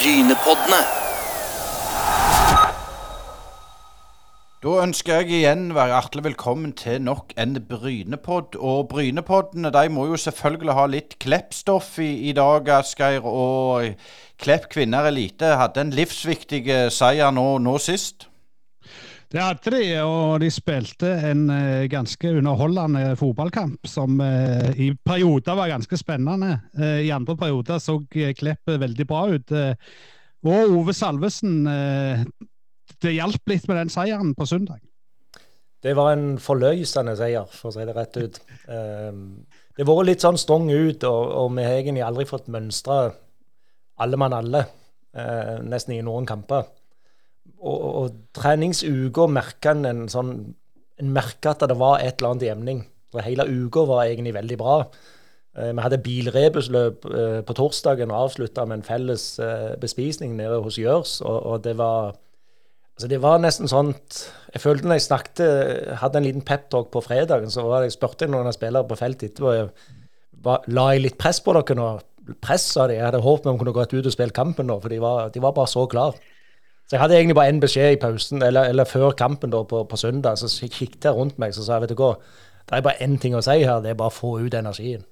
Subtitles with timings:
[0.00, 0.78] Brynepoddene.
[4.64, 8.56] Da ønsker jeg igjen være hjertelig velkommen til nok en Brynepodd.
[8.56, 13.28] Og Brynepoddene de må jo selvfølgelig ha litt Klepp-stoff i, i dag, Asgeir.
[13.28, 13.92] Og
[14.40, 16.64] Klepp kvinner elite hadde en livsviktig
[16.96, 18.29] seier nå, nå sist.
[19.30, 25.54] Det hadde de, og de spilte en uh, ganske underholdende fotballkamp som uh, i perioder
[25.54, 26.56] var ganske spennende.
[26.74, 29.52] Uh, I andre perioder så Klepp veldig bra ut.
[30.42, 31.62] og Ove Salvesen,
[33.02, 34.80] det hjalp litt med den seieren på søndag?
[35.80, 38.40] Det var en forløsende seier, for å si det rett ut.
[38.66, 43.12] det har vært litt sånn stong ut, og, og vi har egentlig aldri fått mønstra
[44.00, 44.64] alle mann alle,
[45.68, 46.66] nesten i noen kamper
[47.58, 50.32] og, og treningsuka merka en en sånn
[51.00, 52.82] En merka at det var et eller annet.
[53.14, 54.74] Og hele uka var egentlig veldig bra.
[55.58, 60.60] Eh, vi hadde bilrebusløp eh, på torsdagen og avslutta med en felles eh, bespisning nede
[60.62, 61.18] hos Gjørs.
[61.24, 62.12] Og, og, det var
[62.94, 63.94] altså det var nesten sånn
[64.52, 67.98] Jeg følte når jeg snakket, hadde en liten peptalk på fredagen, så var det, jeg
[67.98, 69.72] spurte noen av spillere på feltet etterpå jeg,
[70.74, 71.88] La jeg litt press på dere nå?
[72.40, 72.94] Press, sa de.
[72.94, 75.42] Jeg hadde håpet vi kunne gått ut og spilt kampen nå, for de var, de
[75.42, 76.16] var bare så klare.
[76.90, 79.84] Så jeg hadde egentlig bare én beskjed i pausen, eller, eller før kampen da på,
[79.86, 80.40] på, søndag.
[80.40, 82.16] Så kikket jeg rundt meg så sa jeg, vet du hva,
[82.66, 85.04] det er bare én ting å si her, det er bare å få ut energien.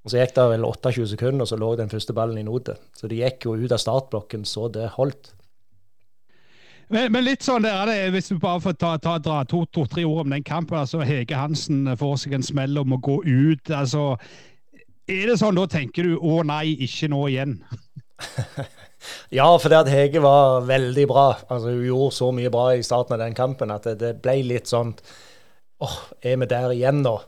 [0.00, 2.80] Og Så gikk det vel 28 sekunder, og så lå den første ballen i notet.
[2.96, 5.34] Så de gikk jo ut av startblokken så det holdt.
[6.88, 10.08] Men, men, litt sånn der, det, hvis vi bare får ta, ta, dra to-tre to,
[10.08, 10.78] ord om den kampen.
[10.78, 13.68] altså Hege Hansen får seg en smell om å gå ut.
[13.68, 14.14] altså
[15.04, 17.58] Er det sånn, da tenker du å nei, ikke nå igjen?
[19.34, 21.26] Ja, for det at Hege var veldig bra.
[21.48, 24.38] Altså, hun gjorde så mye bra i starten av den kampen at det, det ble
[24.46, 24.94] litt sånn
[25.84, 27.18] åh, er vi der igjen nå?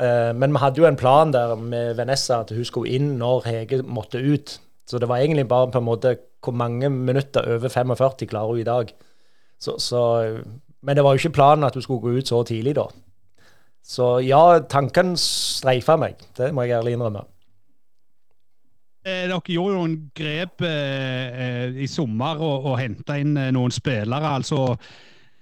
[0.00, 3.46] Uh, men vi hadde jo en plan der med Vanessa at hun skulle inn når
[3.46, 4.56] Hege måtte ut.
[4.88, 8.60] Så det var egentlig bare på en måte hvor mange minutter over 45 klarer hun
[8.60, 8.90] i dag.
[9.62, 10.02] Så, så,
[10.82, 12.88] men det var jo ikke planen at hun skulle gå ut så tidlig da.
[13.82, 16.18] Så ja, tanken streifa meg.
[16.38, 17.24] Det må jeg ærlig innrømme.
[19.02, 23.50] Eh, dere gjorde jo en grep eh, eh, i sommer og, og henta inn eh,
[23.54, 24.36] noen spillere.
[24.38, 24.76] altså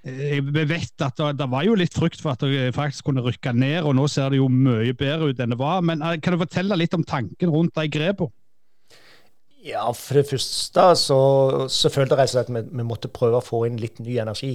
[0.00, 3.52] jeg vet at det, det, var jo litt frykt for at dere faktisk kunne rykke
[3.52, 5.82] ned, og nå ser det jo mye bedre ut enn det var.
[5.84, 8.32] Men kan du fortelle litt om tanken rundt de grepene?
[9.60, 11.20] Ja, for det første så,
[11.68, 14.54] så følte jeg at vi, vi, måtte prøve å få inn litt ny energi.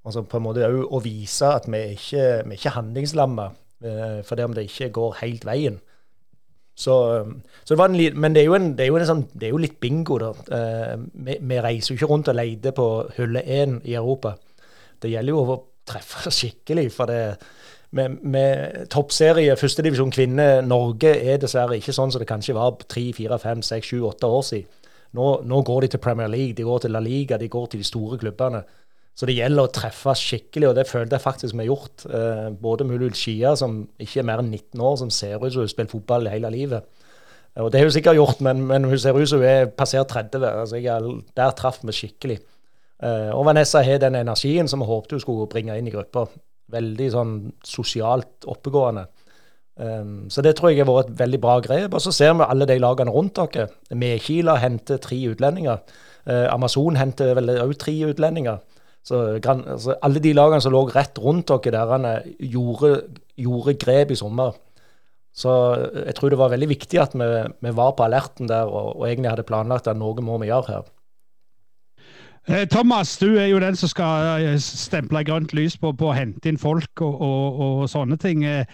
[0.00, 3.50] Altså på en måte å vise at vi ikke, vi er ikke handlingslamma
[4.24, 5.76] for det om det ikke går helt veien.
[6.74, 6.94] Så,
[7.62, 9.46] så, det var en, men det er jo, en, det er jo, en sånn, det
[9.46, 10.32] er jo litt bingo, da.
[11.14, 14.34] Vi, vi, reiser jo ikke rundt og leter på hullet én i Europa.
[14.98, 16.88] Det gjelder jo å treffe skikkelig.
[16.96, 17.20] For det
[17.94, 23.04] med, med toppserie, førstedivisjon kvinne, Norge er dessverre ikke sånn som det kanskje var tre,
[23.14, 24.80] fire, fem, seks, sju, åtte år siden.
[25.14, 27.84] Nå, nå, går de til Premier League, de går til La Liga, de går til
[27.84, 28.64] de store klubbene.
[29.14, 32.06] Så det gjelder å treffe skikkelig, og det følte jeg faktisk vi har gjort.
[32.08, 35.62] Eh, både Mulul Shia, som ikke er mer enn 19 år, som ser ut som
[35.62, 36.88] hun har spilt fotball hele livet.
[37.62, 40.10] Og det har hun sikkert gjort, men, men hun ser ut som hun er passert
[40.10, 40.42] 30.
[40.50, 42.40] Altså jeg, der traff vi skikkelig.
[43.04, 46.26] Eh, og Vanessa har den energien som vi håpet hun skulle bringe inn i gruppa.
[46.74, 49.06] Veldig sånn sosialt oppegående.
[49.74, 51.94] Um, så det tror jeg har vært et veldig bra grep.
[51.94, 53.68] Og så ser vi alle de lagene rundt dere.
[53.94, 55.82] Medkila henter tre utlendinger.
[56.26, 58.62] Uh, Amazon henter vel òg tre utlendinger.
[59.04, 62.94] Så altså, Alle de lagene som lå rett rundt dere, der gjorde,
[63.36, 64.56] gjorde grep i sommer.
[65.34, 65.50] Så
[66.06, 67.26] jeg tror det var veldig viktig at vi,
[67.66, 70.70] vi var på alerten der og, og, egentlig hadde planlagt at noe må vi gjøre
[70.70, 70.92] her.
[72.46, 76.14] Eh, Thomas, du er jo den som skal eh, stemple grønt lys på, på å
[76.14, 78.44] hente inn folk og, og, og, sånne ting.
[78.46, 78.68] Eh,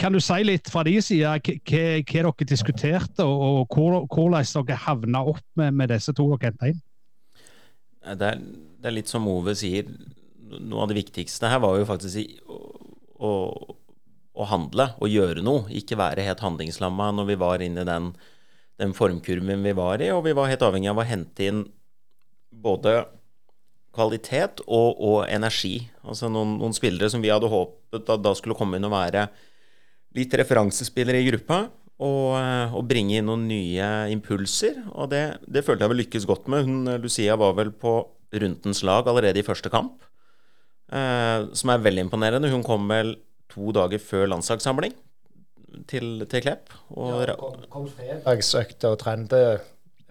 [0.00, 5.24] kan du si litt fra de side hva, dere diskuterte, og, og hvordan dere havna
[5.32, 6.80] opp med, med disse to dere henta inn?
[8.20, 8.44] Det er,
[8.80, 9.88] det er, litt som Ove sier.
[10.50, 12.58] Noe av det viktigste her var jo faktisk å,
[13.20, 13.32] å,
[14.34, 15.68] å handle og gjøre noe.
[15.76, 18.10] Ikke være helt handlingslamma når vi var inne i den,
[18.80, 20.10] den formkurven vi var i.
[20.14, 21.64] Og vi var helt avhengig av å hente inn
[22.50, 23.04] både
[23.94, 25.76] kvalitet og, og energi.
[26.06, 29.26] Altså noen, noen, spillere som vi hadde håpet at da skulle komme inn og være
[30.16, 31.64] litt referansespillere i gruppa
[32.00, 34.80] og, eh, og, bringe inn noen nye impulser.
[34.94, 36.66] Og det, det følte jeg vel lykkes godt med.
[36.66, 38.00] Hun, Lucia var vel på
[38.32, 40.04] rundens lag allerede i første kamp,
[40.92, 42.50] eh, som er veldig imponerende.
[42.52, 43.16] Hun kom vel
[43.50, 44.94] to dager før landslagssamling
[45.90, 46.72] til, til Klepp.
[46.94, 49.40] Og ja, kom, kom fredagsøkta og trente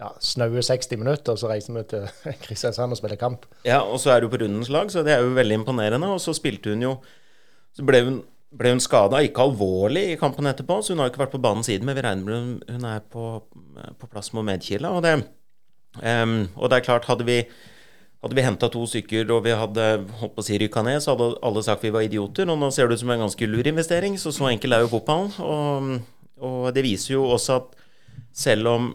[0.00, 2.04] ja, snaue 60 minutter, og så reiser vi til
[2.44, 3.46] Kristiansand og spiller kamp.
[3.66, 6.12] Ja, og så er hun på rundens lag, så det er jo veldig imponerende.
[6.12, 6.98] Og så spilte hun jo
[7.76, 11.20] Så ble hun ble hun skada, ikke alvorlig i kampen etterpå, så hun har ikke
[11.20, 11.86] vært på banen siden.
[11.86, 13.26] Men vi regner med hun er på,
[14.00, 14.90] på plass med Medkila.
[14.90, 15.20] Og det,
[15.98, 17.40] Um, og det er klart, hadde vi,
[18.20, 19.84] hadde vi henta to stykker og vi hadde
[20.20, 22.48] holdt på å si rykka ned, så hadde alle sagt vi var idioter.
[22.52, 24.90] Og nå ser det ut som en ganske lur investering, så så enkel er jo
[24.92, 25.30] fotballen.
[25.40, 27.78] Og, og det viser jo også at
[28.36, 28.90] selv om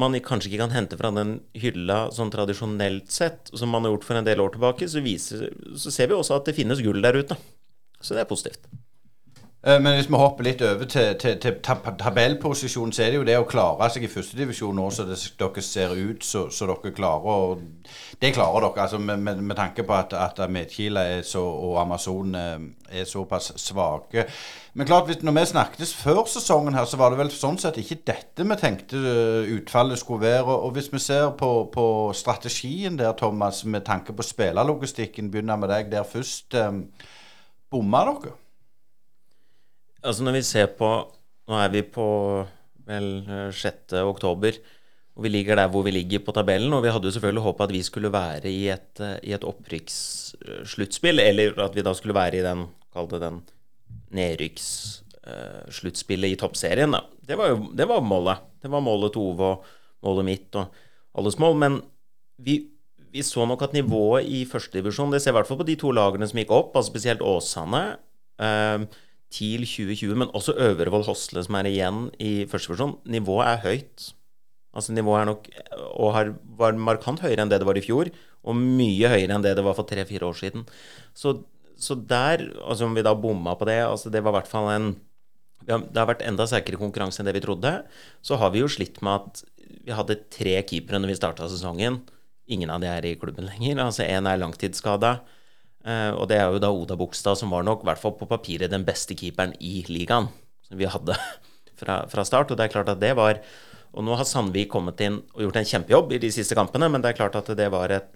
[0.00, 4.06] man kanskje ikke kan hente fra den hylla sånn tradisjonelt sett, som man har gjort
[4.06, 7.02] for en del år tilbake, så, viser, så ser vi også at det finnes gull
[7.02, 7.36] der ute.
[8.00, 8.70] Så det er positivt.
[9.66, 11.58] Eh, men hvis vi hopper litt over til, til, til
[12.00, 15.64] tabellposisjonen, så er det jo det å klare seg i førstedivisjon nå så det, dere
[15.64, 17.28] ser ut så, så, dere klarer.
[17.28, 21.04] Og det klarer dere, altså med, med, med tanke på at, at Medkila
[21.42, 22.56] og Amazon eh,
[23.02, 24.24] er såpass svake.
[24.72, 28.00] Men klart, når vi snakket før sesongen her, så var det vel sånn sett ikke
[28.14, 30.56] dette vi tenkte eh, utfallet skulle være.
[30.56, 31.86] Og hvis vi ser på, på
[32.16, 36.56] strategien der, Thomas, med tanke på spillerlogistikken, begynner med deg der først.
[37.70, 38.38] Bomma dere?
[40.00, 40.88] Altså når vi ser på
[41.50, 42.06] Nå er vi på
[42.90, 43.06] vel
[43.54, 43.92] 6.
[43.94, 44.52] Eh, oktober,
[45.18, 46.72] og vi ligger der hvor vi ligger på tabellen.
[46.74, 49.44] Og vi hadde jo selvfølgelig håpa at vi skulle være i et, eh, i et
[49.46, 52.60] opprykkssluttspill, eller at vi da skulle være i den,
[52.94, 53.36] kall det den,
[54.14, 56.90] nedrykkssluttspillet uh, i toppserien.
[56.94, 57.00] Da.
[57.26, 58.36] Det var jo det var målet.
[58.62, 59.64] Det var målet til Ove og
[60.06, 60.64] målet mitt og
[61.18, 61.54] alles mål.
[61.58, 61.82] Men
[62.38, 62.54] vi,
[63.10, 65.88] vi så nok at nivået i førstedivisjon Det ser i hvert fall på de to
[65.94, 67.82] lagene som gikk opp, altså spesielt Åsane.
[68.38, 68.78] Uh,
[69.30, 74.08] TIL 2020, men også Øvrevoll Hosle, som er igjen i første versjon, nivået er høyt.
[74.74, 75.46] Altså Nivået er nok
[75.98, 78.10] og har, var markant høyere enn det det var i fjor,
[78.46, 80.66] og mye høyere enn det det var for tre-fire år siden.
[81.14, 81.40] Så,
[81.78, 84.68] så, der, altså om vi da bomma på det altså Det var i hvert fall
[84.72, 84.90] en
[85.66, 87.72] Det har vært enda sterkere konkurranse enn det vi trodde.
[88.22, 89.42] Så har vi jo slitt med at
[89.84, 92.00] vi hadde tre keepere når vi starta sesongen.
[92.50, 93.78] Ingen av de er i klubben lenger.
[93.84, 95.20] Altså Én er langtidsskada.
[95.80, 98.28] Uh, og det er jo da Oda Bogstad som var nok, i hvert fall på
[98.28, 100.28] papiret, den beste keeperen i ligaen
[100.66, 101.16] som vi hadde
[101.80, 102.52] fra, fra, start.
[102.52, 103.40] Og det er klart at det var
[103.90, 107.02] Og nå har Sandvik kommet inn og gjort en kjempejobb i de siste kampene, men
[107.02, 108.12] det er klart at det var et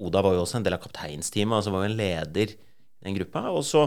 [0.00, 3.16] Oda var jo også en del av kapteinsteamet, altså var jo en leder i den
[3.18, 3.42] gruppa.
[3.52, 3.82] Og så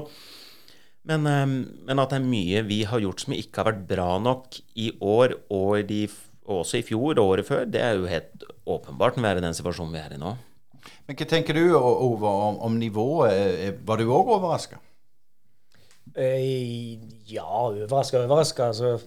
[1.09, 1.55] men, um,
[1.87, 4.91] men, at det er mye vi har gjort som ikke har vært bra nok i
[5.03, 6.05] år og, de,
[6.45, 9.41] og også i fjor og året før, det er jo helt åpenbart når vi er
[9.41, 10.35] i den situasjonen vi er i nå.
[11.07, 13.79] Men hva tenker du Ove, om, om nivået?
[13.85, 14.79] Var du òg overraska?
[16.15, 16.99] Eh,
[17.31, 18.67] ja, overraska overraska.
[18.67, 18.99] Altså,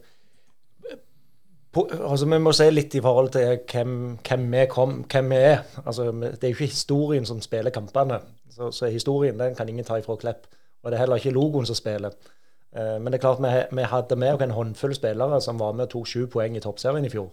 [2.11, 5.63] altså, vi må se litt i forhold til hvem, hvem, vi, kom, hvem vi er.
[5.85, 8.21] Altså, det er jo ikke historien som spiller kampene.
[8.51, 10.47] Så, så, historien den kan ingen ta ifra Klepp.
[10.83, 12.15] Og det er heller ikke logoen som spiller.
[12.77, 15.73] Eh, men det er klart vi, vi hadde med oss en håndfull spillere som var
[15.73, 17.31] med og tok sju poeng i toppserien i fjor.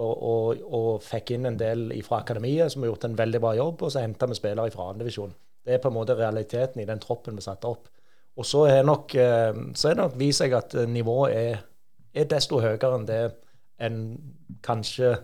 [0.00, 3.50] Og, og, og, fikk inn en del fra akademiet som har gjort en veldig bra
[3.58, 3.82] jobb.
[3.82, 5.34] Og så henta vi spillere fra andredivisjon.
[5.62, 7.90] Det er på en måte realiteten i den troppen vi satte opp.
[8.36, 11.62] Og så er nok, eh, så er det nok vist seg at nivået er,
[12.14, 13.22] er, desto høyere enn det
[13.82, 13.98] en
[14.64, 15.16] kanskje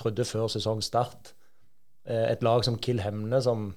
[0.00, 1.34] trodde før sesongstart.
[2.08, 3.74] Eh, et lag som Kill Hemne, som,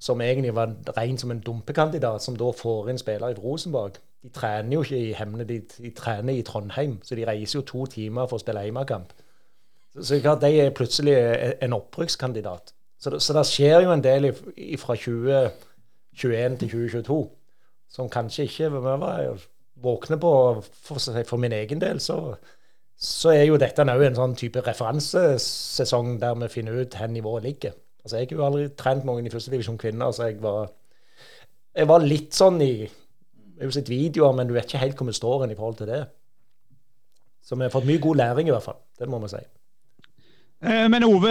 [0.00, 4.02] som egentlig var ren som en dumpekandidat, som da får inn spillere fra Rosenborg.
[4.22, 6.98] De trener jo ikke i Hemne, de, de, trener i Trondheim.
[7.02, 9.14] Så de reiser jo to timer for å spille hjemmekamp.
[10.00, 11.14] Så klart, de er plutselig
[11.62, 12.72] en opprykkskandidat.
[12.98, 14.30] Så det, så det skjer jo en del
[14.80, 17.22] fra 2021 til 2022
[17.92, 19.36] som kanskje ikke var
[19.82, 20.98] våkne på for,
[21.28, 22.00] for, min egen del.
[22.00, 22.16] Så,
[22.96, 27.48] så er jo dette òg en sånn type referansesesong der vi finner ut hvor nivået
[27.48, 27.76] ligger.
[28.02, 30.72] Altså, Jeg har jo aldri trent mange i førstedivisjon kvinner, så jeg var,
[31.76, 35.06] jeg var litt sånn i Jeg har sett videoer, men du vet ikke helt hvor
[35.06, 36.00] vi står i forhold til det.
[37.46, 38.80] Så vi har fått mye god læring, i hvert fall.
[38.98, 39.42] Det må vi si.
[40.62, 41.30] Eh, men Ove,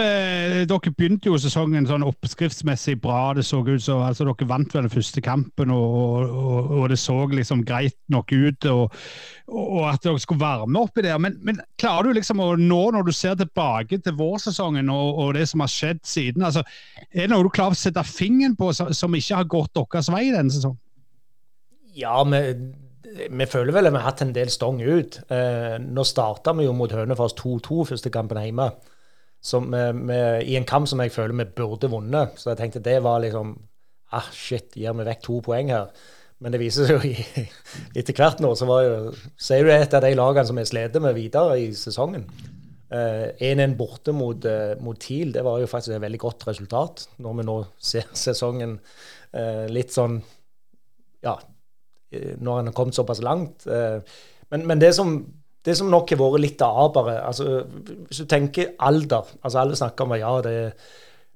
[0.68, 3.30] dere begynte jo sesongen sånn oppskriftsmessig bra.
[3.32, 6.98] Det så ut så, altså Dere vant vel den første kampen, og, og, og det
[7.00, 8.68] så liksom greit nok ut.
[8.68, 8.98] Og,
[9.48, 11.16] og at dere skulle varme opp i det.
[11.24, 15.48] Men, men, klarer du liksom å nå, når du ser tilbake til vårsesongen og, det
[15.48, 16.66] som har skjedd siden, altså,
[17.08, 20.26] er det noe du klarer å sette fingeren på som ikke har gått deres vei
[20.28, 20.80] denne sesongen?
[21.96, 22.72] Ja, men
[23.32, 25.22] vi føler vel at vi har hatt en del stong ut.
[25.32, 28.74] Eh, nå starta vi jo mot Hønefoss 2-2 første kampen hjemme
[29.42, 32.38] med, med, i en kamp som jeg føler vi burde vunnet.
[32.38, 33.56] Så jeg tenkte det var liksom
[34.14, 35.90] ah, Shit, gir vi vekk to poeng her?
[36.42, 37.44] Men det viser seg jo
[37.98, 38.96] etter hvert nå, så var jo
[39.38, 42.26] ser du et av de lagene som vi slitt med videre i sesongen.
[42.92, 47.06] 1-1 eh, borte mot, uh, mot, TIL, det var jo faktisk et veldig godt resultat.
[47.24, 48.76] Når vi nå ser sesongen
[49.32, 50.20] eh, litt sånn
[51.22, 51.36] Ja,
[52.12, 53.62] når en har kommet såpass langt.
[53.64, 55.14] Men, men, det som
[55.62, 57.62] det som nok har vært litt av bare, altså,
[58.08, 60.54] Hvis du tenker alder altså Alle snakker om at ja, det,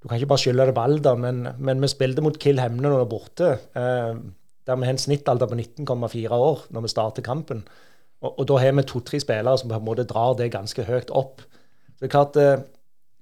[0.02, 2.84] du kan ikke bare skylde det på alder, men, men vi spilte mot Kill Hemne
[2.84, 3.52] når vi er borte.
[3.78, 4.18] Eh,
[4.66, 7.62] der vi har en snittalder på 19,4 år når vi starter kampen.
[8.20, 11.12] Og, og da har vi to-tre spillere som på en måte drar det ganske høyt
[11.14, 11.42] opp.
[11.96, 12.64] Så det er klart, eh,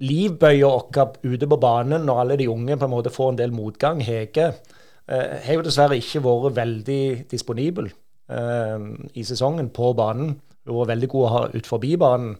[0.05, 3.55] livbøya vår ute på banen når alle de unge på en måte får en del
[3.55, 4.01] motgang.
[4.05, 7.93] Hege eh, har jo dessverre ikke vært veldig disponibel
[8.29, 10.35] eh, i sesongen på banen.
[10.65, 12.37] Hun var veldig god å ha ut forbi banen.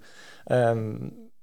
[0.51, 0.75] Eh,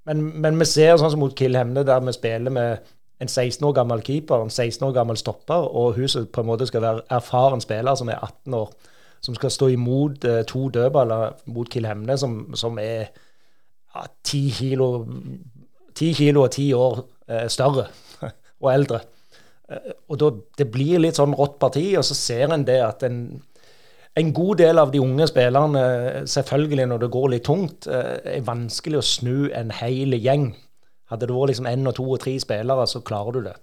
[0.09, 3.61] men, men, vi ser sånn som mot Kill Hemne, der vi spiller med en 16
[3.67, 6.81] år gammel keeper, en 16 år gammel stopper, og hun som på en måte skal
[6.81, 8.71] være erfaren spiller, som er 18 år,
[9.21, 13.11] som skal stå imot eh, to dødballer mot Kill Hemne, som, som er
[13.93, 14.87] ja, 10 kilo,
[15.93, 17.85] 10 kilo og 10 år eh, større
[18.63, 19.03] og eldre.
[19.69, 23.05] Eh, og da, Det blir litt sånn rått parti, og så ser en det at
[23.05, 23.21] en
[24.19, 25.83] en god del av de unge spillerne,
[26.27, 30.51] selvfølgelig når det går litt tungt, eh, er vanskelig å snu en hel gjeng.
[31.11, 33.55] Hadde det vært liksom én og to og tre spillere, så klarer du det.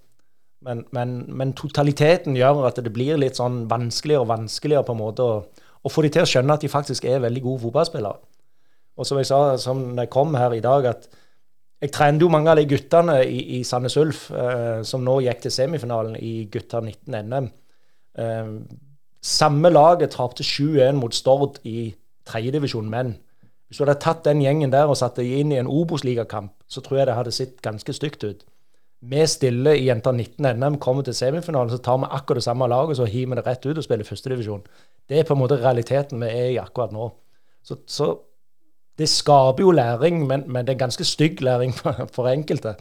[0.65, 5.01] Men, men, men, totaliteten gjør at det blir litt sånn vanskeligere og vanskeligere på en
[5.01, 5.37] måte å,
[5.85, 8.19] å få de til å skjønne at de faktisk er veldig gode fotballspillere.
[8.99, 11.07] Og som jeg sa som jeg kom her i dag, at
[11.79, 15.45] jeg trente jo mange av de guttene i, i Sandnes Ulf eh, som nå gikk
[15.45, 17.51] til semifinalen i gutta 19 NM.
[18.19, 18.51] Eh,
[19.23, 21.95] samme laget tapte 7-1 mot Stord i
[22.29, 23.17] tredjedivisjon menn.
[23.69, 26.81] Hvis du hadde tatt den gjengen der og satt dem inn i en Obos-ligakamp, så
[26.81, 28.47] tror jeg det hadde sett ganske stygt ut.
[29.01, 32.67] Vi stiller i Jenter 19 NM, kommer til semifinalen, så tar vi akkurat det samme
[32.67, 34.65] laget så hiver vi det rett ut og spiller førstedivisjon.
[35.09, 37.11] Det er på en måte realiteten vi er i akkurat nå.
[37.63, 38.17] Så, så
[38.99, 42.75] det skaper jo læring, men, men, det er ganske stygg læring for, for enkelte.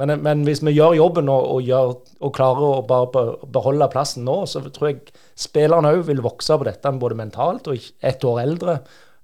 [0.00, 3.24] Men, men, hvis vi gjør jobben og, og, gjør, og, klarer å bare
[3.54, 7.78] beholde plassen nå, så tror jeg spillerne òg vil vokse på dette både mentalt og
[8.02, 8.78] ett år eldre.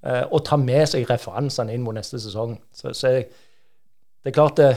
[0.06, 2.54] Eh, og ta med seg referansene inn mot neste sesong.
[2.70, 3.26] Så, så jeg,
[4.22, 4.70] det er klart det,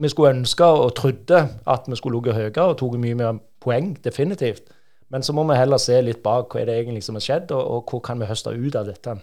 [0.00, 3.92] vi skulle ønske og trodde at vi skulle ligget høyere og tatt mye mer poeng,
[4.04, 4.70] definitivt.
[5.10, 7.50] Men så må vi heller se litt bak hva er det egentlig som har skjedd,
[7.56, 9.18] og, og hva kan vi høste ut av dette.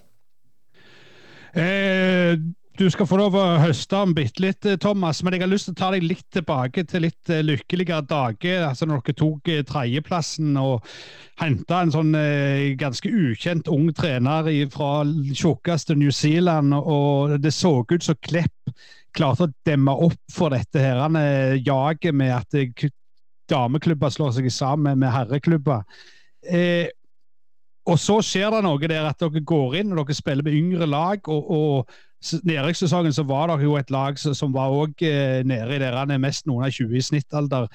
[1.57, 2.35] Eh,
[2.77, 5.69] du skal få lov å høste om bitte litt, eh, Thomas, men jeg har lyst
[5.69, 8.67] til å ta deg litt tilbake til litt uh, lykkeligere dager.
[8.67, 10.85] altså Når dere tok uh, tredjeplassen og
[11.41, 12.13] henta en sånn
[12.81, 18.71] ganske ukjent ung trener fra tjukkeste New Zealand, og det så ut som Klepp
[19.13, 21.03] klarte å demme opp for dette her,
[21.61, 22.89] jaget med at
[23.49, 25.85] dameklubber slår seg sammen med herreklubber.
[26.41, 26.89] Eh,
[27.87, 30.89] og så skjer det noe der at dere går inn og dere spiller med yngre
[30.89, 31.29] lag.
[31.31, 31.97] og, og
[32.47, 36.47] nedrykkssesongen så var det jo et lag som var også eh, nede i der mest
[36.49, 37.67] noen av 20 i snittalder.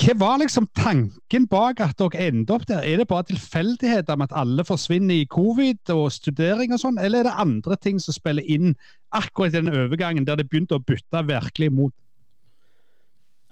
[0.00, 2.84] Hva var liksom tanken bak at dere endte opp der?
[2.88, 7.22] Er det bare tilfeldigheter med at alle forsvinner i covid og studering og sånn, eller
[7.22, 8.72] er det andre ting som spiller inn
[9.14, 11.94] akkurat i den overgangen der det begynte å bytte virkelig mot?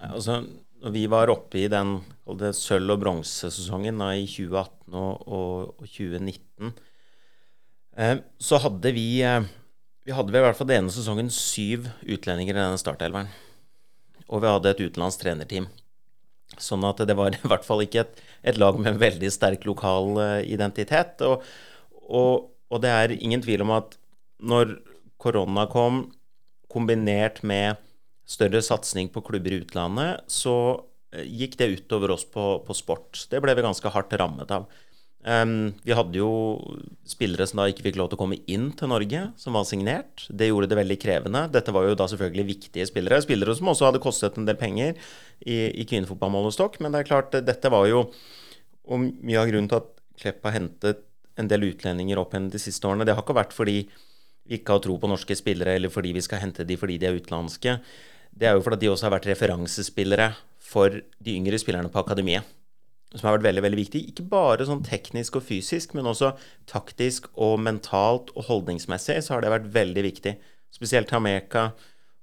[0.01, 0.41] Altså,
[0.81, 1.99] når vi var oppe i den
[2.57, 6.73] sølv- og bronsesesongen i 2018 og, og, og 2019,
[8.01, 9.45] eh, så hadde vi eh,
[10.07, 13.31] vi hadde vel i hvert fall denne sesongen syv utlendinger i denne startelveren.
[14.31, 15.69] Og vi hadde et utenlandsk trenerteam.
[16.61, 19.67] Sånn at det var i hvert fall ikke et, et lag med en veldig sterk
[19.69, 21.21] lokal uh, identitet.
[21.27, 21.45] Og,
[22.09, 23.99] og, og, det er ingen tvil om at
[24.41, 24.79] når
[25.21, 26.07] korona kom,
[26.73, 27.77] kombinert med
[28.31, 33.27] større satsing på klubber i utlandet, så uh, gikk det utover oss på, på sport.
[33.29, 34.71] Det ble vi ganske hardt rammet av.
[35.21, 36.31] Um, vi hadde jo
[37.05, 40.25] spillere som da ikke fikk lov til å komme inn til Norge, som var signert.
[40.33, 41.43] Det gjorde det veldig krevende.
[41.53, 43.21] Dette var jo da selvfølgelig viktige spillere.
[43.25, 44.95] Spillere som også hadde kostet en del penger
[45.45, 46.79] i, i kvinnefotballmålestokk.
[46.81, 48.07] Men det er klart, dette var jo
[48.91, 51.05] og mye av grunnen til at Klepp har hentet
[51.41, 53.07] en del utlendinger opp igjen de siste årene.
[53.09, 53.77] Det har ikke vært fordi
[54.51, 57.09] vi ikke har tro på norske spillere, eller fordi vi skal hente de fordi de
[57.09, 57.77] er utenlandske.
[58.37, 60.33] Det er jo fordi de også har vært referansespillere
[60.71, 62.49] for de yngre spillerne på akademiet
[63.19, 64.03] som har vært veldig veldig viktig.
[64.13, 66.33] Ikke bare sånn teknisk og fysisk, men også
[66.71, 70.37] taktisk og mentalt og holdningsmessig så har det vært veldig viktig.
[70.71, 71.73] Spesielt Tameka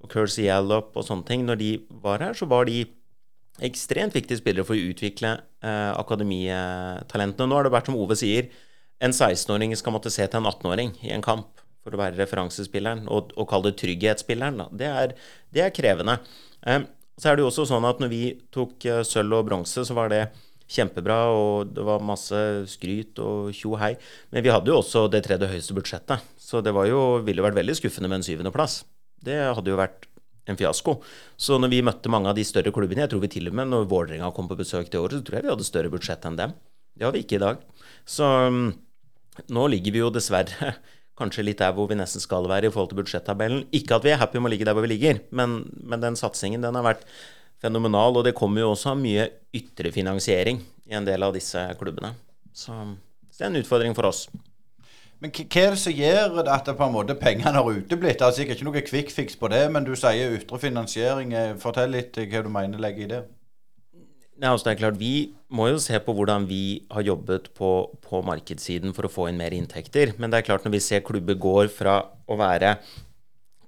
[0.04, 1.44] og Kersey Yallop og sånne ting.
[1.48, 1.72] Når de
[2.04, 2.86] var her, så var de
[3.68, 5.34] ekstremt viktige spillere for å utvikle
[5.66, 7.50] eh, akademitalentene.
[7.50, 8.52] Nå har det vært som Ove sier,
[9.04, 13.06] en 16-åring skal måtte se til en 18-åring i en kamp for å være referansespilleren,
[13.14, 14.64] og, og kalle det trygghetsspilleren.
[14.78, 15.14] Det er,
[15.54, 16.18] det, er, krevende.
[16.68, 16.84] Eh,
[17.18, 19.98] så er det jo også sånn at når vi tok eh, sølv og bronse, så
[19.98, 20.26] var det
[20.68, 22.40] kjempebra, og det var masse
[22.72, 23.94] skryt og tjo hei.
[24.34, 27.60] Men vi hadde jo også det tredje høyeste budsjettet, så det jo, ville jo vært
[27.62, 28.82] veldig skuffende med en syvendeplass.
[29.24, 30.08] Det hadde jo vært
[30.48, 30.98] en fiasko.
[31.40, 33.72] Så når vi møtte mange av de større klubbene, jeg tror vi til og med
[33.72, 36.40] når Vålerenga kom på besøk det året, så tror jeg vi hadde større budsjett enn
[36.40, 36.54] dem.
[36.98, 37.64] Det har vi ikke i dag.
[38.08, 38.70] Så um,
[39.54, 40.76] nå ligger vi jo dessverre
[41.20, 43.66] kanskje litt der hvor vi nesten skal være i forhold til budsjettabellen.
[43.76, 46.20] Ikke at vi er happy med å ligge der hvor vi ligger, men, men den
[46.20, 47.08] satsingen den har vært
[47.62, 48.20] fenomenal.
[48.20, 52.14] Og det kommer jo også mye ytre finansiering i en del av disse klubbene.
[52.56, 52.74] Så,
[53.38, 54.28] det er en utfordring for oss.
[55.18, 58.20] Men hva er det som gjør at det på en måte pengene har uteblitt?
[58.20, 61.34] Det er sikkert ikke noe quick fix på det, men du sier ytre finansiering.
[61.34, 63.24] Eh, Fortell litt eh, hva du mener legger i det.
[64.38, 67.72] Nei, altså det er klart, Vi må jo se på hvordan vi har jobbet på,
[68.04, 70.14] på markedssiden for å få inn mer inntekter.
[70.22, 72.76] Men det er klart når vi ser klubber går fra å være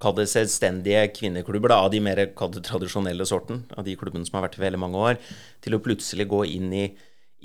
[0.00, 4.46] kall det selvstendige kvinneklubber da, av de mer tradisjonelle sorten, av de klubbene som har
[4.48, 5.18] vært i veldig mange år,
[5.64, 6.86] til å plutselig gå inn i,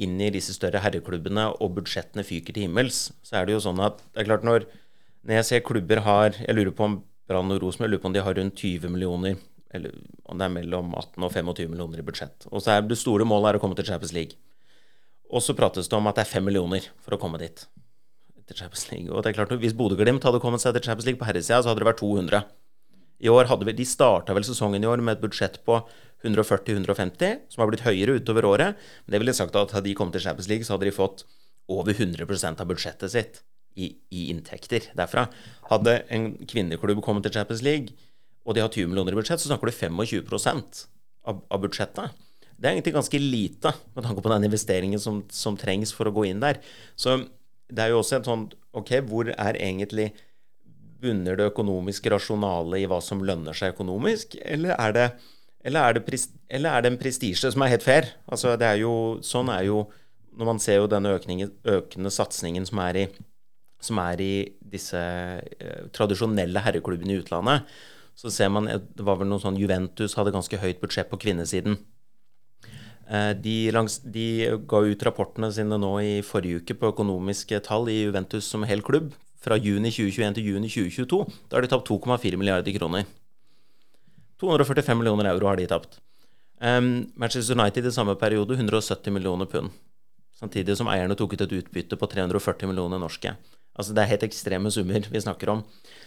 [0.02, 3.84] inn i disse større herreklubbene, og budsjettene fyker til himmels, så er det jo sånn
[3.84, 4.70] at det er klart når,
[5.28, 6.98] når jeg ser klubber har Jeg lurer på om
[7.28, 9.40] Brann og Rosenborg lurer på om de har rundt 20 millioner,
[9.76, 12.48] eller om det er mellom 18 og 25 millioner i budsjett.
[12.52, 14.38] Og så er det store målet er å komme til Champions League.
[15.28, 17.66] Og så prates det om at det er 5 millioner for å komme dit
[18.48, 19.10] til Champions League.
[19.12, 21.72] Og det er klart, Hvis Bodø-Glimt hadde kommet seg til Champions League på herresida, så
[21.72, 22.44] hadde det vært 200.
[23.26, 25.80] I år hadde vi, De starta vel sesongen i år med et budsjett på
[26.26, 28.76] 140-150, som har blitt høyere utover året.
[29.06, 31.26] Men det ville sagt at hadde de kommet til Champions League, så hadde de fått
[31.68, 33.42] over 100% av budsjettet sitt
[33.76, 35.28] i, i inntekter derfra.
[35.70, 37.96] Hadde en kvinneklubb kommet til Champions League,
[38.46, 40.76] og de har 20 millioner i budsjett, så snakker du 25
[41.26, 42.22] av, av budsjettet.
[42.56, 46.14] Det er egentlig ganske lite med tanke på den investeringen som, som trengs for å
[46.16, 46.62] gå inn der.
[46.96, 47.18] Så
[47.72, 48.46] det er jo også en sånn
[48.76, 50.10] Ok, hvor er egentlig
[51.00, 55.06] Bunner det økonomiske rasjonalet i hva som lønner seg økonomisk, eller er det,
[55.68, 56.20] eller er det,
[56.50, 58.10] eller er det en prestisje som er helt fair?
[58.32, 58.94] Altså, det er jo,
[59.24, 59.86] sånn er jo
[60.36, 63.04] Når man ser jo denne økningen, økende satsingen som er i,
[63.80, 67.70] som er i disse eh, tradisjonelle herreklubbene i utlandet,
[68.20, 71.78] så ser man Det var vel noe sånn Juventus hadde ganske høyt budsjett på kvinnesiden.
[73.06, 74.26] Eh, de, langs, de,
[74.66, 78.82] ga ut rapportene sine nå i forrige uke på økonomiske tall i Juventus som hel
[78.86, 79.14] klubb.
[79.46, 81.20] Fra juni 2021 til juni 2022.
[81.52, 83.06] Da har de tapt 2,4 milliarder kroner.
[84.42, 86.00] 245 millioner euro har de tapt.
[86.58, 89.70] Um, Manchester United i samme periode 170 millioner pund.
[90.36, 93.36] Samtidig som eierne tok ut et utbytte på 340 millioner norske.
[93.76, 95.62] Altså Det er helt ekstreme summer vi snakker om.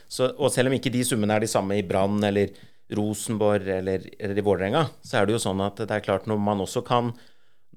[0.08, 2.50] Så, og selv om ikke de summene er de samme i Brann eller
[2.96, 6.40] Rosenborg eller, eller i Vålerenga, så er det jo sånn at det er klart når
[6.40, 7.12] man også kan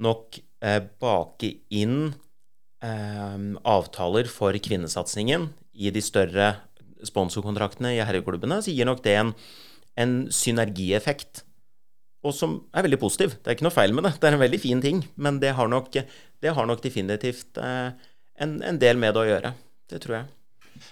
[0.01, 2.13] nok eh, bake inn
[2.83, 6.53] eh, avtaler for kvinnesatsingen i de større
[7.05, 9.31] sponsorkontraktene i herreklubbene, så gir nok det en,
[9.99, 11.43] en synergieffekt.
[12.21, 13.33] Og som er veldig positiv.
[13.39, 14.13] Det er ikke noe feil med det.
[14.21, 14.99] Det er en veldig fin ting.
[15.17, 17.89] Men det har nok, det har nok definitivt eh,
[18.37, 19.55] en, en del med det å gjøre.
[19.89, 20.29] Det tror jeg.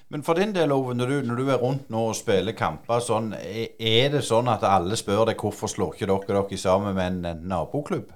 [0.09, 3.01] Men for din del, Ove, når du, når du, er rundt nå og spiller kamper,
[3.03, 7.25] sånn, er det sånn at alle spør deg hvorfor slår ikke dere dere sammen med
[7.29, 8.13] en, naboklubb?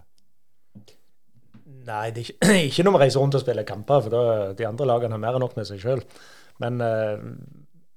[1.84, 4.24] Nei, det er ikke, ikke når vi reiser rundt og spiller kamper, for da,
[4.58, 6.04] de andre lagene har mer enn nok med seg sjøl.
[6.64, 7.26] Men, eh,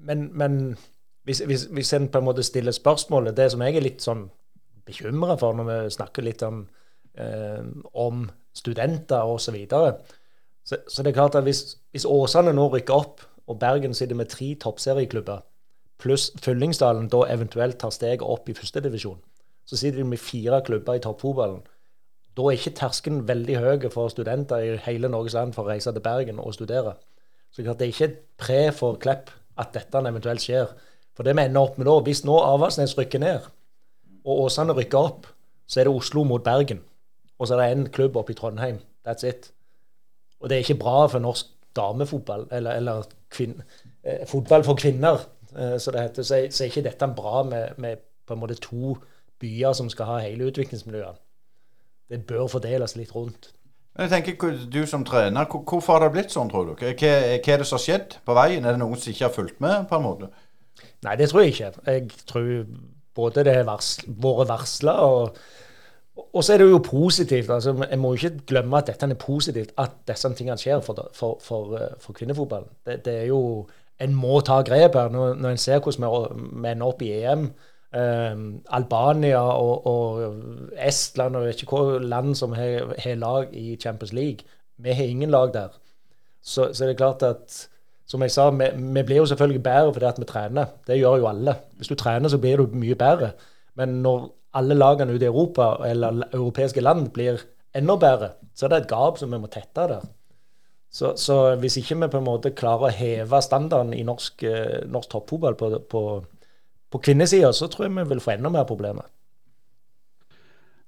[0.09, 0.59] men, men
[1.27, 4.29] hvis, hvis, hvis, en på en måte stiller spørsmålet Det som jeg er litt sånn
[4.87, 6.61] bekymra for når vi snakker litt om,
[7.19, 7.63] eh,
[7.99, 9.81] om studenter osv., så,
[10.63, 14.19] så, så det er klart at hvis, hvis Åsane nå rykker opp og Bergen sitter
[14.19, 15.45] med tre toppserieklubber,
[15.99, 19.19] pluss Fyllingsdalen da eventuelt tar steget opp i førstedivisjon,
[19.67, 21.63] så sitter de med fire klubber i toppfotballen.
[22.37, 25.93] Da er ikke terskelen veldig høy for studenter i hele Norges land for å reise
[25.93, 26.99] til Bergen og studere.
[27.51, 30.75] Så det er ikke et pre for Klepp at dette eventuelt skjer.
[31.17, 33.47] For det vi ender opp med da, hvis nå Avaldsnes rykker ned,
[34.27, 35.31] og Åsane rykker opp,
[35.67, 36.83] så er det Oslo mot Bergen.
[37.39, 38.83] Og så er det én klubb oppe i Trondheim.
[39.07, 39.51] That's it.
[40.41, 43.61] Og det er ikke bra for norsk damefotball, eller, eller kvinn,
[44.03, 47.77] eh, fotball for kvinner, eh, så det heter, så, så er ikke dette bra med,
[47.83, 48.97] med, på en måte to
[49.41, 51.21] byer som skal ha hele utviklingsmiljøet.
[52.11, 53.53] Det bør fordeles litt rundt.
[53.97, 56.75] Jeg tenker, Du som trener, hvorfor har det blitt sånn, tror du?
[56.77, 58.65] Hva, hva er det som har skjedd på veien?
[58.65, 59.87] Er det noen som ikke har fulgt med?
[59.89, 60.29] på en måte?
[61.07, 61.71] Nei, det tror jeg ikke.
[61.87, 62.51] Jeg tror
[63.17, 64.05] både det har vært
[64.51, 65.39] varsla og
[66.17, 67.51] og så er det jo positivt.
[67.51, 71.11] altså Jeg må jo ikke glemme at dette er positivt, at disse tingene skjer for,
[71.15, 72.69] for, for, eh, for kvinnefotballen.
[72.87, 73.69] Det, det, er jo
[74.01, 75.09] En må ta grep her.
[75.09, 77.51] Når, når en ser hvordan vi ender opp i EM.
[77.97, 80.35] Um, Albania og, og,
[80.77, 84.45] Estland og ikke hva land som har lag i Champions League.
[84.77, 85.69] Vi har ingen lag der.
[86.43, 87.69] Så, så er det klart at
[88.07, 90.67] som jeg sa, vi, vi blir jo selvfølgelig bedre fordi at vi trener.
[90.87, 91.55] Det gjør jo alle.
[91.77, 93.31] Hvis du trener, så blir du mye bedre.
[93.75, 97.43] Men når alle lagene ute i Europa eller europeiske land blir
[97.77, 100.07] enda bedre, så er det et gap som vi må tette der.
[100.93, 104.87] Så, så hvis ikke vi på en måte klarer å heve standarden i norsk, eh,
[104.89, 106.03] norsk toppfotball på, på,
[106.93, 109.05] på kvinnesida, så tror jeg vi vil få enda mer problemer.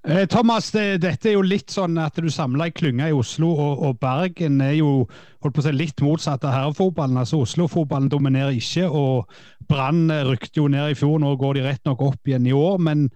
[0.08, 3.50] Eh, Thomas, det, dette er jo litt sånn at du samler ei klynge i Oslo,
[3.52, 4.92] og, og, Bergen er jo
[5.42, 7.18] holdt på å si litt motsatt av herrefotballen.
[7.20, 9.28] Altså Oslo-fotballen dominerer ikke, og
[9.68, 11.18] Brann rykte jo ned i fjor.
[11.20, 12.80] Nå går de rett nok opp igjen i år.
[12.80, 13.10] men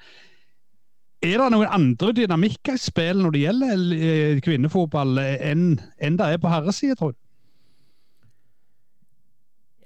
[1.23, 5.67] er det noen andre dynamikker i spillet når det gjelder eh, kvinnefotball, enn,
[6.03, 7.19] en det er på herresida, tror du?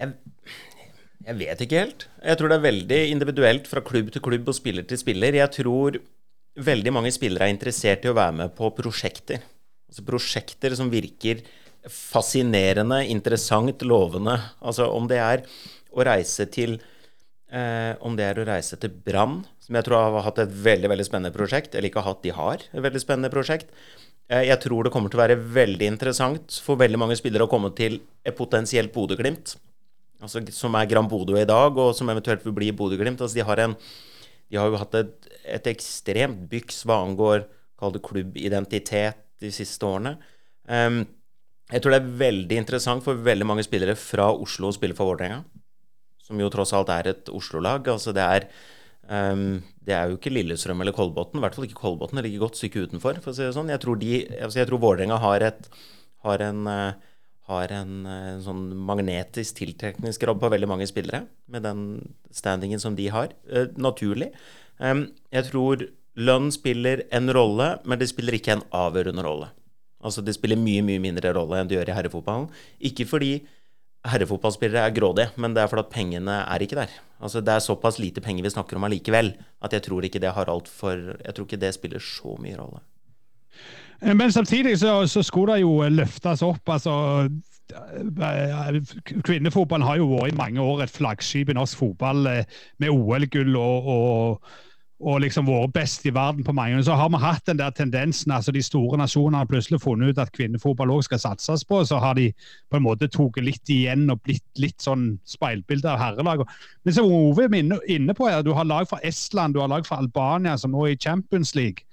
[0.00, 0.14] Jeg,
[1.26, 2.06] jeg vet ikke helt.
[2.24, 5.36] Jeg tror det er veldig individuelt fra klubb til klubb og spiller til spiller.
[5.40, 6.00] Jeg tror
[6.56, 9.44] veldig mange spillere er interessert i å være med på prosjekter.
[9.90, 11.42] Altså prosjekter som virker
[11.92, 14.36] fascinerende, interessant, lovende.
[14.60, 15.44] Altså om det er
[15.96, 20.26] å reise til eh, Om det er å reise til Brann, som jeg tror har
[20.26, 23.32] hatt et veldig veldig spennende prosjekt, eller ikke har hatt, de har et veldig spennende
[23.32, 23.72] prosjekt.
[24.30, 27.50] Eh, jeg tror det kommer til å være veldig interessant for veldig mange spillere å
[27.50, 29.56] komme til et potensielt Bodø-Glimt.
[30.22, 33.20] Altså, som er Gran Bodø i dag, og som eventuelt vil bli Bodø-Glimt.
[33.20, 37.44] Altså, de, har de har jo hatt et, et ekstremt byks hva angår
[37.76, 40.14] kall det klubbidentitet de siste årene.
[40.64, 41.02] Um,
[41.68, 45.10] jeg tror det er veldig interessant for veldig mange spillere fra Oslo å spille for
[45.10, 45.42] Vålerenga
[46.26, 47.86] som jo tross alt er et Oslo-lag.
[47.86, 48.48] Altså det er
[49.08, 52.18] um, det er jo ikke Lillestrøm eller Kolbotn, i hvert fall ikke Kolbotn.
[52.18, 53.72] Det ligger godt stykke utenfor, for å si det sånn.
[53.72, 55.44] Jeg tror, de, altså jeg tror Vålerenga har,
[56.26, 57.18] har, en, uh,
[57.50, 61.84] har en, uh, sånn magnetisk tiltrekningskrabb på veldig mange spillere, med den
[62.34, 63.36] standingen som de har.
[63.50, 64.32] Uh, naturlig.
[64.82, 69.52] Um, jeg tror lønn spiller en rolle, men det spiller ikke en avgjørende rolle.
[70.06, 72.50] Altså Det spiller mye mye mindre rolle enn det gjør i herrefotballen.
[72.90, 73.32] Ikke fordi
[74.12, 76.92] herrefotballspillere er grådige, men det er fordi pengene er ikke der.
[77.20, 80.34] Altså Det er såpass lite penger vi snakker om allikevel, at jeg tror ikke det
[80.36, 80.92] har alt for
[81.24, 82.82] Jeg tror ikke det spiller så mye rolle.
[84.02, 86.68] Eh, men samtidig så, så skulle det jo løftes opp.
[86.68, 87.28] altså
[87.72, 88.80] eh,
[89.24, 92.44] Kvinnefotballen har jo vært i mange år et flaggskip i norsk fotball eh,
[92.78, 94.40] med OL-gull og, og
[94.96, 96.78] og liksom vært best i verden på mange.
[96.84, 100.20] Så har vi hatt den der tendensen, altså de store nasjonene har plutselig funnet ut
[100.22, 101.82] at kvinnefotball òg skal satses på.
[101.84, 102.30] Så har de
[102.70, 106.46] på en måte tatt litt igjen og blitt litt sånn speilbilde av herrelag.
[106.84, 107.58] Men som Ove er
[107.92, 110.86] inne på, ja, du har lag fra Estland, du har lag fra Albania som nå
[110.86, 111.84] er i Champions League.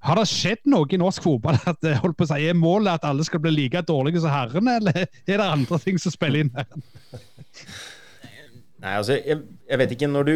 [0.00, 1.58] Har det skjedd noe i norsk fotball?
[1.68, 4.32] at eh, holdt på å si, Er målet at alle skal bli like dårlige som
[4.32, 6.70] herrene, eller er det andre ting som spiller inn her?
[8.80, 10.08] Nei, altså, jeg, jeg vet ikke.
[10.08, 10.34] Når du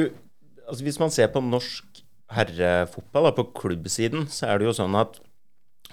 [0.68, 2.02] altså Hvis man ser på norsk
[2.34, 5.20] herrefotball, på klubbsiden, så er det jo sånn at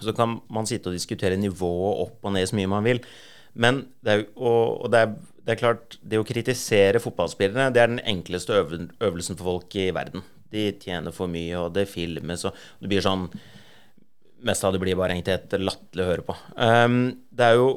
[0.02, 3.02] så kan man sitte og diskutere nivået opp og ned så mye man vil.
[3.54, 7.82] Men det er, og, og det, er, det er, klart, det å kritisere fotballspillere det
[7.84, 10.24] er den enkleste øvelsen for folk i verden.
[10.52, 13.30] De tjener for mye, og det filmes, og det blir sånn
[14.42, 16.34] Mest av det blir bare egentlig et latterlig å høre på.
[16.58, 16.96] Um,
[17.30, 17.68] det er jo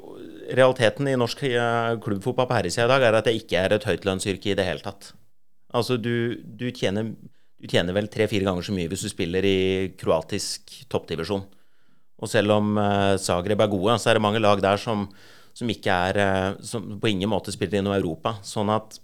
[0.57, 3.85] Realiteten i norsk eh, klubbfotball på herresida i dag er at det ikke er et
[3.89, 5.11] høytlønnsyrke i det hele tatt.
[5.75, 7.11] Altså, du, du tjener,
[7.59, 9.59] du tjener vel tre-fire ganger så mye hvis du spiller i
[9.99, 11.45] kroatisk toppdivisjon.
[12.23, 15.09] Og selv om uh, Zagreb er gode, så er det mange lag der som,
[15.57, 18.37] som ikke er uh, Som på ingen måte spiller i noe Europa.
[18.47, 19.01] Sånn at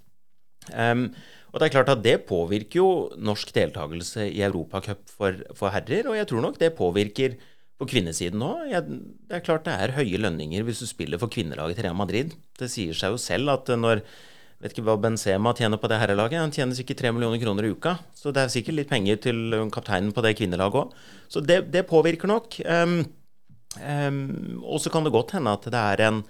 [0.70, 1.08] um,
[1.50, 6.06] Og det er klart at det påvirker jo norsk deltakelse i Europacup for, for herrer,
[6.06, 7.34] og jeg tror nok det påvirker
[7.80, 8.70] på kvinnesiden òg.
[8.70, 12.36] Det er klart det er høye lønninger hvis du spiller for kvinnelaget til Real Madrid.
[12.60, 14.04] Det sier seg jo selv at når
[14.60, 16.42] vet ikke hva Benzema tjener på det herrelaget.
[16.42, 17.96] Han tjener sikkert 3 millioner kroner i uka.
[18.16, 20.98] Så det er sikkert litt penger til kapteinen på det kvinnelaget òg.
[21.32, 22.58] Så det, det, påvirker nok.
[22.66, 22.98] Um,
[23.80, 24.20] um,
[24.60, 26.20] og så kan det godt hende at det er en,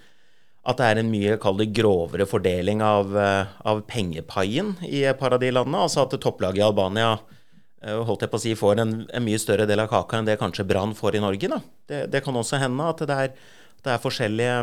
[0.71, 5.43] det er en mye det, grovere fordeling av, uh, av, pengepaien i et par av
[5.43, 5.83] de landene.
[5.89, 9.43] Altså at topplaget i Albania uh, holdt jeg på å si, får en, en, mye
[9.43, 11.59] større del av kaka enn det kanskje Brann får i Norge.
[11.91, 13.35] Det, det, kan også hende at det er,
[13.83, 14.55] det er forskjellige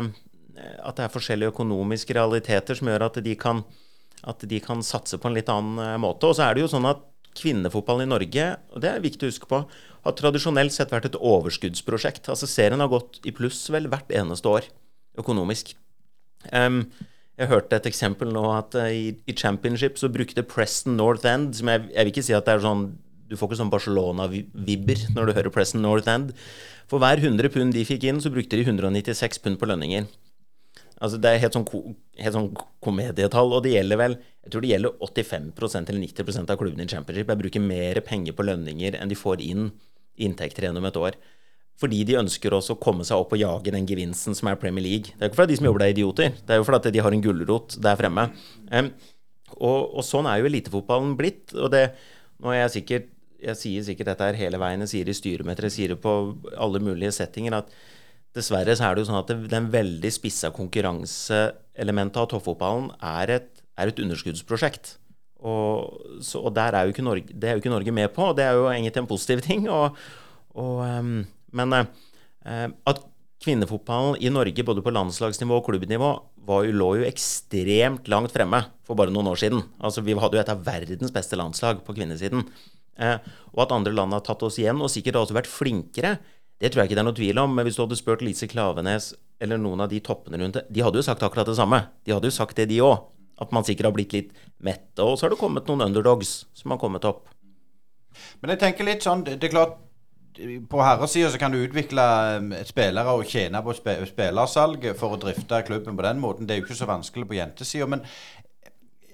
[0.58, 3.62] at det er forskjellige økonomiske realiteter som gjør at de kan,
[4.28, 6.28] at de kan satse på en litt annen eh, måte.
[6.28, 7.04] Og så er det jo sånn at
[7.38, 9.62] kvinnefotballen i Norge, og det er viktig å huske på,
[10.06, 12.30] har tradisjonelt sett vært et overskuddsprosjekt.
[12.32, 14.66] Altså Serien har gått i pluss vel hvert eneste år
[15.18, 15.74] økonomisk.
[16.52, 16.84] Um,
[17.38, 21.54] jeg hørte et eksempel nå at uh, i, i, championship så brukte Preston North End
[21.58, 22.84] som jeg, jeg, vil ikke si at det er sånn
[23.28, 26.30] Du får ikke sånn Barcelona-vibber når du hører Preston North End.
[26.88, 30.06] For hver 100 pund de fikk inn, så brukte de 196 pund på lønninger.
[30.98, 31.66] Altså Det er helt sånn,
[32.18, 32.52] helt sånn
[32.84, 36.90] komedietall, og det gjelder vel Jeg tror det gjelder 85% eller 90% av klubbene i
[36.90, 37.28] Championship.
[37.28, 39.68] Jeg bruker mer penger på lønninger enn de får inn
[40.18, 41.18] inntekter gjennom et år.
[41.78, 44.82] Fordi de ønsker også å komme seg opp og jage den gevinsten som er Premier
[44.82, 45.12] League.
[45.14, 46.32] Det er ikke fordi de som jobber der, er idioter.
[46.34, 48.24] Det er jo fordi de har en gulrot der fremme.
[48.72, 48.88] Um,
[49.54, 51.54] og, og, sånn er jo elitefotballen blitt.
[51.54, 51.84] Og det,
[52.42, 55.18] nå er jeg sikkert Jeg sier sikkert dette her hele veien, jeg sier det i
[55.20, 56.12] styremøter, jeg sier det på
[56.58, 57.68] alle mulige settinger, at
[58.36, 63.50] Dessverre så er det jo sånn at den veldig spissa konkurranseelementet av toppfotballen er et,
[63.80, 64.96] er et underskuddsprosjekt.
[65.38, 68.58] Og, så, og er Norge, det er jo ikke Norge med på, og det er
[68.58, 69.68] jo egentlig en positiv ting.
[69.70, 69.96] Og,
[70.58, 71.20] og, um,
[71.54, 71.84] men uh,
[72.90, 73.04] at
[73.44, 76.10] kvinnefotballen i Norge, både på landslagsnivå og klubbnivå,
[76.48, 79.62] jo, lå jo ekstremt langt fremme for bare noen år siden.
[79.78, 82.44] Altså, Vi hadde jo et av verdens beste landslag på kvinnesiden.
[82.98, 83.22] Uh,
[83.54, 86.16] og at andre land har tatt oss igjen, og sikkert også vært flinkere
[86.58, 87.54] det tror jeg ikke det er noe tvil om.
[87.54, 90.82] Men hvis du hadde spurt Lise Klavenes eller noen av de toppene rundt det, de
[90.82, 91.84] hadde jo sagt akkurat det samme.
[92.06, 93.06] De hadde jo sagt det, de òg.
[93.38, 94.32] At man sikkert har blitt litt
[94.66, 94.98] mette.
[95.04, 97.28] Og så har det kommet noen underdogs som har kommet opp.
[98.42, 99.78] Men jeg tenker litt sånn, det er klart
[100.70, 102.02] på herresida så kan du utvikle
[102.38, 106.46] um, spillere og tjene på spillersalg for å drifte klubben på den måten.
[106.46, 107.88] Det er jo ikke så vanskelig på jentesida.
[107.90, 108.04] Men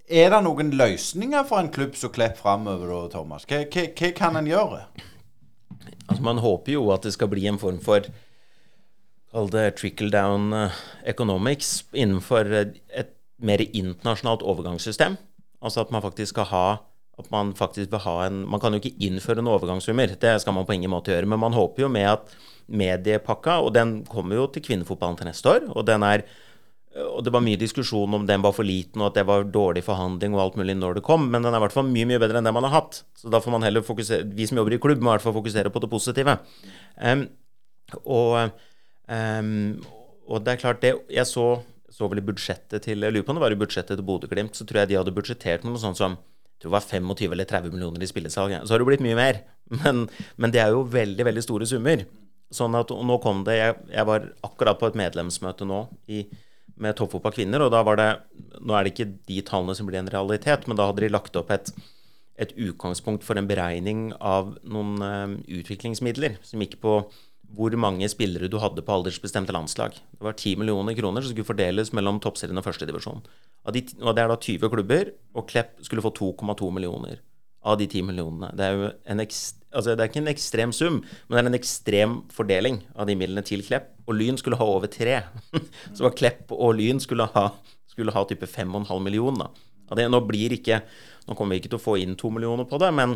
[0.04, 3.48] er det noen løsninger for en klubb som Klepp framover, Thomas?
[3.48, 4.85] Hva, hva, hva kan en gjøre?
[6.09, 8.07] Altså Man håper jo at det skal bli en form for
[9.35, 10.75] Kall det trickle down eh,
[11.11, 15.16] economics innenfor et mer internasjonalt overgangssystem.
[15.59, 16.66] Altså at man faktisk skal ha
[17.18, 20.55] at man faktisk vil ha en Man kan jo ikke innføre noen overgangssummer, det skal
[20.55, 21.27] man på ingen måte gjøre.
[21.31, 22.35] Men man håper jo med at
[22.66, 26.25] mediepakka, og den kommer jo til kvinnefotballen til neste år, og den er
[26.94, 29.83] og det var mye diskusjon om den var for liten, og at det var dårlig
[29.83, 32.20] forhandling og alt mulig når det kom, men den er i hvert fall mye mye
[32.22, 33.00] bedre enn det man har hatt.
[33.18, 35.35] Så da får man heller fokusere Vi som jobber i klubb, må i hvert fall
[35.35, 36.37] fokusere på det positive.
[36.94, 37.26] Um,
[38.07, 38.54] og,
[39.11, 39.50] um,
[40.28, 41.48] og, det er klart, det Jeg så,
[41.90, 44.54] så vel i budsjettet til Jeg lurer på om det var i budsjettet til Bodø-Glimt,
[44.54, 46.16] så tror jeg de hadde budsjettert noe sånt som
[46.62, 48.54] det var 25 eller 30 millioner i spillesalg.
[48.64, 49.42] Så har det blitt mye mer.
[49.83, 52.02] Men, men, det er jo veldig, veldig store summer.
[52.52, 55.78] Sånn at nå kom det Jeg, jeg var akkurat på et medlemsmøte nå
[56.12, 56.26] i,
[56.80, 58.08] med toppfotball kvinner, og da var det
[58.64, 61.37] Nå er det ikke de tallene som blir en realitet, men da hadde de lagt
[61.37, 61.70] opp et,
[62.40, 66.98] et utgangspunkt for en beregning av noen uh, utviklingsmidler som gikk på
[67.54, 69.94] hvor mange spillere du hadde på aldersbestemte landslag.
[69.94, 73.22] Det var 10 millioner kroner som skulle fordeles mellom toppserien og førstedivisjon.
[73.74, 77.20] De, og det er da 20 klubber, og Klepp skulle få 2,2 millioner
[77.64, 78.50] av de 10 millionene.
[78.56, 81.58] Det er jo en altså det er ikke en ekstrem sum, men det er en
[81.58, 83.93] ekstrem fordeling av de midlene til Klepp.
[84.05, 85.21] Og Lyn skulle ha over tre.
[85.95, 87.49] Så var Klepp og Lyn skulle ha,
[87.90, 89.53] skulle ha type 5,5 millioner.
[89.95, 90.21] Det, nå
[90.57, 90.81] ikke
[91.25, 93.14] Nå kommer vi ikke til å få inn to millioner på det, men,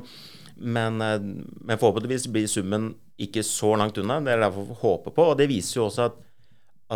[0.56, 4.16] men, eh, men forhåpentligvis blir summen ikke så langt unna.
[4.24, 5.26] Det er derfor vi håper på.
[5.32, 6.16] Og det viser jo også at,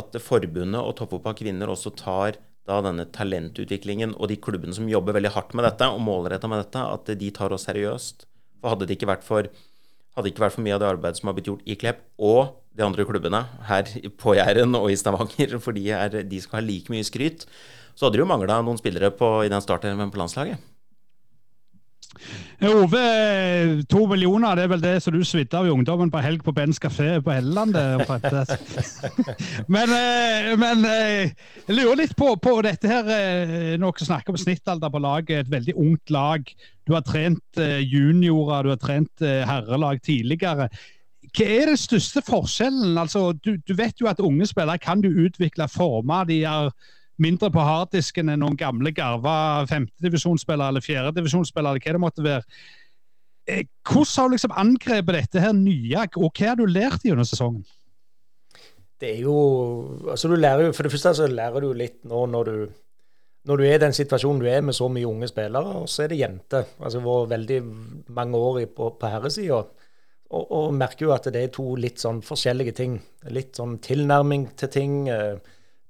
[0.01, 5.19] at forbundet og toppfotball kvinner også tar da denne talentutviklingen og de klubbene som jobber
[5.19, 8.27] veldig hardt med dette og målretta med dette, at de tar oss seriøst.
[8.63, 9.49] For hadde det ikke vært for,
[10.17, 12.59] hadde ikke vært for mye av det arbeidet som har blitt gjort i Klepp, og
[12.77, 13.89] de andre klubbene her
[14.21, 17.47] på Jæren og i Stavanger, for de, er, de skal ha like mye skryt,
[17.93, 20.72] så hadde det jo mangla noen spillere på, i den starten på landslaget.
[22.63, 23.03] Ove,
[23.91, 26.55] to millioner det er vel det som du svidde av i ungdommen på helg på
[26.55, 27.73] Bens kafé på Helleland?
[29.75, 31.33] men, eh, men eh,
[31.67, 35.75] jeg lurer litt på, på dette her Noe snakker om snittalder på laget, et veldig
[35.81, 36.49] ungt lag.
[36.87, 40.69] Du har trent juniorer, du har trent herrelag tidligere.
[41.33, 42.99] Hva er den største forskjellen?
[43.01, 46.25] Altså, du, du vet jo at unge spillere kan du utvikle, forme.
[46.29, 46.69] de er
[47.23, 49.35] mindre på harddisken enn noen gamle garva
[49.71, 52.43] femtedivisjonsspillere eller fjerdedivisjonsspillere, eller hva det måtte være.
[53.47, 57.27] Eh, hvordan har du liksom angrepet dette her nye, og hva har du lært gjennom
[57.27, 57.65] sesongen?
[59.03, 59.37] Det er jo
[60.13, 62.59] altså du lærer jo, For det første så lærer du litt nå når du,
[63.51, 66.05] når du er i den situasjonen du er med så mye unge spillere, og så
[66.05, 66.69] er det jenter.
[66.79, 67.59] Altså vært veldig
[68.15, 69.65] mange år på, på herresida.
[70.33, 72.95] Og, og, merker jo at det er to litt sånn forskjellige ting.
[73.35, 74.95] Litt sånn tilnærming til ting.
[75.13, 75.35] Eh,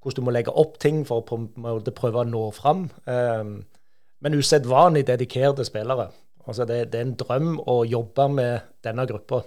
[0.02, 2.88] hvordan du må legge opp ting for å prøve å nå fram.
[3.06, 3.62] Um,
[4.22, 6.10] men usedvanlig dedikerte spillere.
[6.46, 9.42] Altså det, det, er en drøm å jobbe med denne gruppa.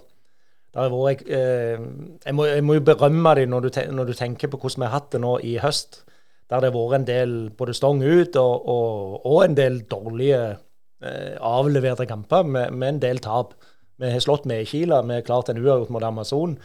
[0.76, 1.80] Jeg, eh,
[2.24, 4.94] jeg, må, jeg, må, jo berømme dem når, når, du tenker på hvordan vi har
[4.98, 6.02] hatt det nå i høst.
[6.50, 10.42] Der det har vært en del både stong ut og, og, og en del dårlige
[10.52, 13.56] eh, avleverte kamper med, med, en del tap.
[13.96, 16.58] Vi har slått med i Kila, vi har klart en uavgjort mot Amazon.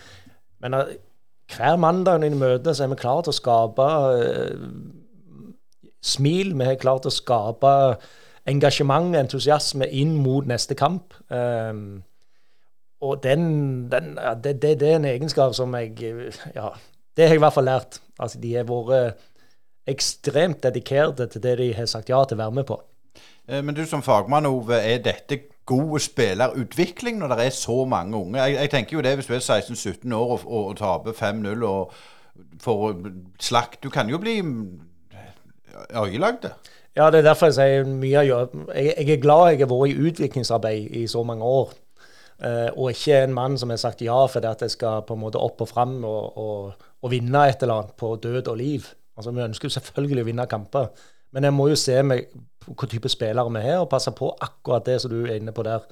[0.62, 0.92] Men uh,
[1.52, 4.68] hver mandag når vi møtes, er vi klare til å skape uh,
[6.02, 6.56] smil.
[6.58, 7.74] Vi har klart å skape
[8.50, 11.14] engasjement, og entusiasme inn mot neste kamp.
[11.30, 12.02] Um,
[13.02, 15.96] og den, den ja, det, det, det, er en egenskap som jeg
[16.54, 16.70] Ja,
[17.18, 18.02] det har jeg i hvert fall lært.
[18.22, 19.22] Altså, de har vært
[19.90, 22.78] ekstremt dedikerte til det de har sagt ja til å være med på.
[23.50, 28.18] Eh, men du som fagmann, Ove, er dette god spillerutvikling når det er så mange
[28.18, 28.42] unge?
[28.42, 31.64] Jeg, jeg tenker jo det hvis du er 16-17 år og, og, og taper 5-0
[31.68, 31.94] og
[32.62, 32.96] får
[33.40, 34.40] slakt Du kan jo bli
[35.96, 36.46] øyelagd.
[36.96, 38.26] Ja, det er derfor jeg sier mye av
[38.76, 41.72] jeg, jeg er glad jeg har vært i utviklingsarbeid i så mange år.
[42.42, 45.22] Uh, og ikke en mann som har sagt ja fordi at jeg skal på en
[45.22, 48.88] måte opp og fram og, og, og vinne et eller annet på død og liv.
[49.18, 50.88] Altså, Vi ønsker selvfølgelig å vinne kamper,
[51.32, 52.32] men jeg må jo se med
[52.68, 55.66] hva type spillere vi har, og passe på akkurat det som du er inne på
[55.66, 55.86] der.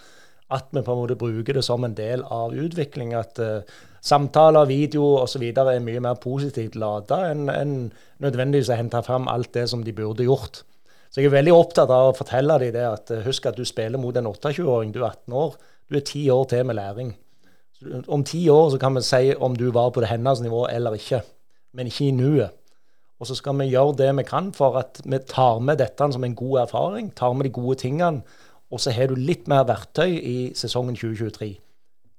[0.49, 3.13] At vi på en måte bruker det som en del av utvikling.
[3.17, 3.62] At uh,
[4.02, 5.43] samtaler, video osv.
[5.52, 7.75] er mye mer positivt lada enn en
[8.23, 10.63] nødvendigvis å hente fram alt det som de burde gjort.
[11.10, 13.65] Så jeg er veldig opptatt av å fortelle dem det at uh, husk at du
[13.65, 15.58] spiller mot en 28-åring, du er 18 år.
[15.89, 17.15] Du er ti år til med læring.
[18.12, 20.97] Om ti år så kan vi si om du var på det hennes nivå eller
[20.99, 21.21] ikke,
[21.73, 22.59] men ikke i nuet.
[23.19, 26.23] Og så skal vi gjøre det vi kan for at vi tar med dette som
[26.23, 28.23] en god erfaring, tar med de gode tingene,
[28.71, 31.49] og så har du litt mer verktøy i sesongen 2023.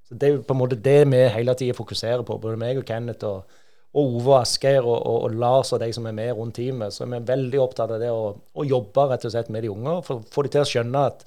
[0.09, 2.81] Så Det er jo på en måte det vi hele tida fokuserer på, både meg
[2.81, 3.61] og Kenneth og,
[3.95, 6.93] og Ove og Asgeir og, og, og, Lars og de som er med rundt teamet.
[6.93, 9.71] Så vi er veldig opptatt av det å, å jobbe rett og slett med de
[9.71, 11.25] unge, for å få de til å skjønne at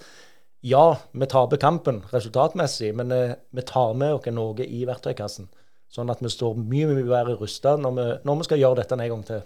[0.63, 5.49] ja, vi taper kampen resultatmessig, men eh, vi tar med oss noe i verktøykassen.
[5.91, 9.09] Sånn at vi står mye mye bedre rusta når, når, vi skal gjøre dette en
[9.11, 9.43] gang til.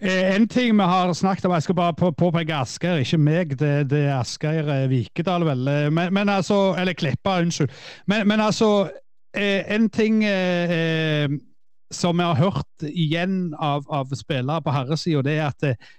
[0.00, 3.54] Eh, en ting vi har snakket om, jeg skal bare påpeke Asgeir, ikke meg.
[3.60, 5.68] Det, det er Asgeir eh, Vikedal, vel.
[5.68, 7.70] Eh, men, men, altså, eller Kleppa, unnskyld.
[8.08, 8.88] Men, men altså,
[9.36, 11.28] en ting eh,
[11.92, 15.90] som vi har hørt igjen av, av spillere på herresida, det er at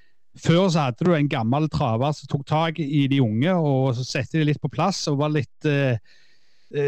[0.41, 4.39] før så hadde du en gammel traver som tok tak i de unge og satte
[4.39, 5.97] de litt på plass og var litt Eh,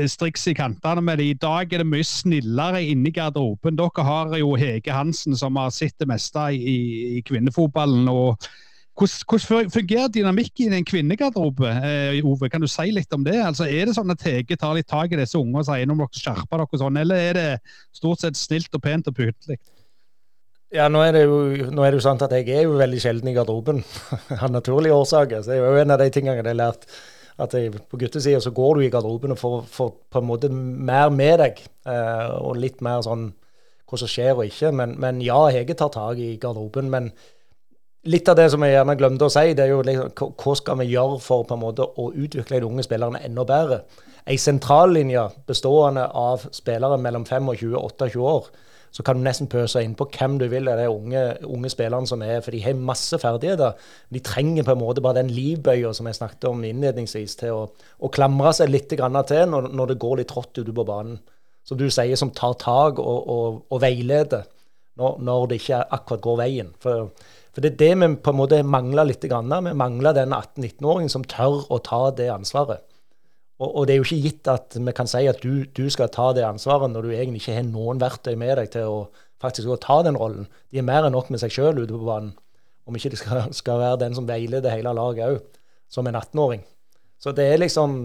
[0.08, 1.30] striks i kantene med det.
[1.32, 3.76] I dag er det mye snillere inni garderoben.
[3.80, 6.78] Dere har jo Hege Hansen, som har sett det meste i,
[7.18, 8.08] i kvinnefotballen.
[8.08, 8.38] og
[8.94, 11.70] hvordan, fungerer dynamikken i en kvinnegarderobe?
[11.70, 13.40] Eh, Ove, kan du si litt om det?
[13.42, 16.04] Altså, er det sånn at Hege tar litt tak i disse unge og sier om
[16.04, 17.48] dere skjerper dere sånn, eller er det
[17.96, 19.58] stort sett snilt og pent og pyntelig?
[20.74, 21.40] Ja, nå er, jo,
[21.74, 23.82] nå er det jo sant at jeg er jo veldig sjelden i garderoben
[24.42, 25.42] av naturlige årsaker.
[25.42, 26.88] så Det er jo en av de tingene jeg har lært
[27.42, 30.50] at jeg, på guttesida så går du i garderoben og får, får, på en måte
[30.54, 31.62] mer med deg.
[31.90, 33.32] Eh, og litt mer sånn
[33.90, 34.74] hva som skjer og ikke.
[34.76, 36.92] Men, men ja, Hege tar tak i garderoben.
[36.94, 37.10] Men
[38.10, 40.82] litt av det som jeg gjerne glemte å si, det er jo liksom, hva skal
[40.82, 43.84] vi gjøre for på en måte å utvikle de unge spillerne enda bedre?
[44.30, 48.54] Ei sentrallinje bestående av spillere mellom 25 og 28 år
[48.94, 52.06] så kan du nesten pøse inn på hvem du vil av de unge, unge spillerne
[52.06, 52.44] som er.
[52.46, 53.74] For de har masse ferdigheter.
[54.14, 57.64] De trenger på en måte bare den livbøya som jeg snakket om innledningsvis, til å,
[57.74, 61.18] å klamre seg litt til når, når, det går litt trått ute på banen.
[61.66, 64.46] Som du sier, som tar tak og, og, og veileder
[65.02, 66.72] når, når, det ikke akkurat går veien.
[66.84, 67.10] For,
[67.50, 69.26] for, det er det vi på en måte mangler litt.
[69.26, 72.86] Vi mangler den 18-19-åringen som tør å ta det ansvaret.
[73.64, 76.12] Og, og, det er jo ikke gitt at vi kan si at du, du, skal
[76.12, 78.98] ta det ansvaret når du egentlig ikke har noen verktøy med deg til å
[79.44, 80.48] faktisk å ta den rollen.
[80.72, 82.34] De er mer enn nok med seg sjøl ute på banen.
[82.88, 85.60] Om ikke de skal, skal være den som veileder hele laget òg,
[85.92, 86.64] som en 18-åring.
[87.24, 88.00] Så det er liksom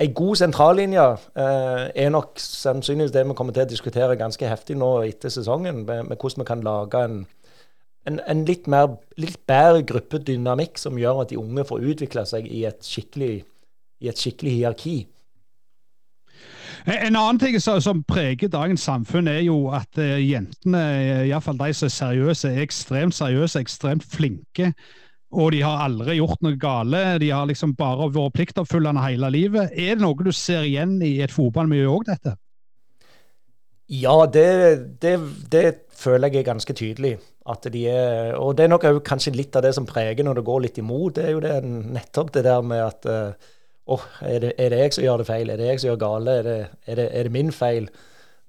[0.00, 1.02] Ei god sentrallinje
[1.38, 5.82] eh, er nok sannsynligvis det vi kommer til å diskutere ganske heftig nå etter sesongen,
[5.84, 7.18] med, med hvordan vi kan lage en,
[8.08, 12.48] en, en litt, mer, litt bedre gruppedynamikk som gjør at de unge får utvikle seg
[12.48, 13.44] i et skikkelig
[14.02, 14.96] i et skikkelig hierarki.
[16.82, 21.70] En annen ting som preger dagens samfunn, er jo at uh, jentene, eh, iallfall de
[21.78, 24.72] som er seriøse, er ekstremt seriøse, ekstremt flinke.
[25.32, 27.02] Og de har aldri gjort noe gale.
[27.22, 29.70] De har liksom bare vært pliktoppfyllende hele livet.
[29.72, 32.34] Er det noe du ser igjen i et fotballmiljø òg, dette?
[33.92, 34.48] Ja, det,
[35.00, 35.14] det,
[35.52, 35.64] det,
[35.96, 37.14] føler jeg er ganske tydelig.
[37.48, 40.46] At de er, og det er nok kanskje litt av det som preger når det
[40.46, 41.16] går litt imot.
[41.16, 41.56] Det er jo det,
[41.96, 43.50] nettopp det der med at uh,
[43.86, 45.50] oh, er, det, er, det, jeg som gjør det feil?
[45.50, 46.36] Er det jeg som gjør gale?
[46.38, 47.88] Er det, er det, er det min feil?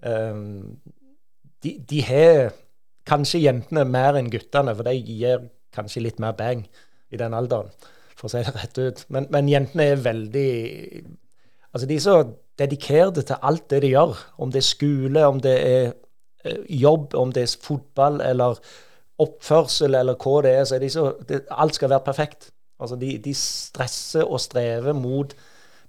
[0.03, 0.77] Um,
[1.63, 2.53] de, de har
[3.07, 6.63] kanskje jentene mer enn guttene, for de gir kanskje litt mer bang
[7.13, 7.71] i den alderen,
[8.15, 9.03] for å si det rett ut.
[9.13, 10.49] Men, men jentene er veldig
[11.73, 12.15] Altså, de er så
[12.61, 14.11] dedikerte til alt det de gjør.
[14.37, 15.87] Om det er skole, om det er
[16.45, 18.59] eh, jobb, om det er fotball eller
[19.23, 22.51] oppførsel eller hva det er, så er de så det, Alt skal være perfekt.
[22.83, 25.33] Altså de, de, stresser og strever mot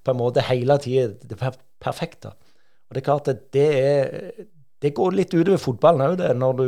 [0.05, 1.39] på en måte hele tida det
[1.83, 2.35] perfekte.
[2.87, 4.47] Og det er klart at det, er,
[4.83, 6.25] det går litt utover fotballen òg.
[6.39, 6.67] Når du,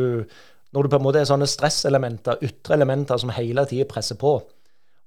[0.75, 4.39] når du på en måte er sånne stresselementer, ytre elementer som hele tida presser på.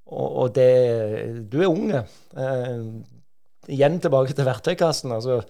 [0.10, 2.04] Og, og, det Du er unge.
[2.38, 2.86] Eh,
[3.70, 5.12] igjen tilbake til verktøykassen.
[5.12, 5.42] altså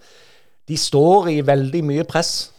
[0.68, 2.50] De står i veldig mye press,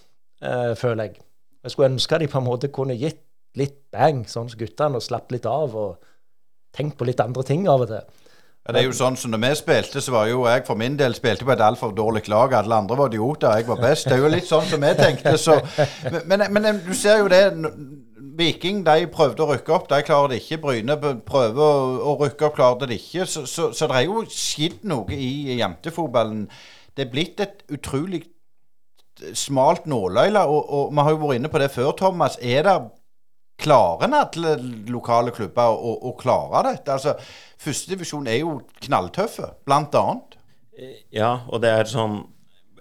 [0.42, 1.20] eh, føler jeg.
[1.64, 3.22] Jeg skulle ønske de på en måte kunne gitt
[3.60, 5.76] litt bang, sånn som guttene, og slapp litt av.
[5.76, 6.11] og
[6.76, 8.04] tenkt på litt andre ting av og til.
[8.62, 10.94] Ja, det er jo sånn som Når vi spilte, så var jo jeg for min
[10.98, 12.54] del spilte på et altfor dårlig lag.
[12.54, 14.06] Alle andre var idioter, jeg var best.
[14.06, 15.34] Det er jo litt sånn som vi tenkte.
[15.42, 15.58] Så.
[16.30, 17.42] Men, men, men, du ser jo det.
[18.38, 20.62] Viking de prøvde å rykke opp, de klarer det ikke.
[20.62, 23.26] Bryne prøver å, å rykke opp, klarer det ikke.
[23.26, 26.46] Så, så, så, det er jo skjedd noe i jentefotballen.
[26.96, 28.22] Det er blitt et utrolig
[29.34, 30.46] smalt nåløye.
[30.46, 32.38] Og, og vi har jo vært inne på det før, Thomas.
[32.38, 32.78] Er det
[33.62, 34.56] Klarer en alle
[34.90, 36.96] lokale klubber å, å klare dette?
[36.96, 37.16] Altså,
[37.62, 40.38] Førstedivisjon er jo knalltøffe, blant annet.
[41.14, 42.24] Ja, og det er sånn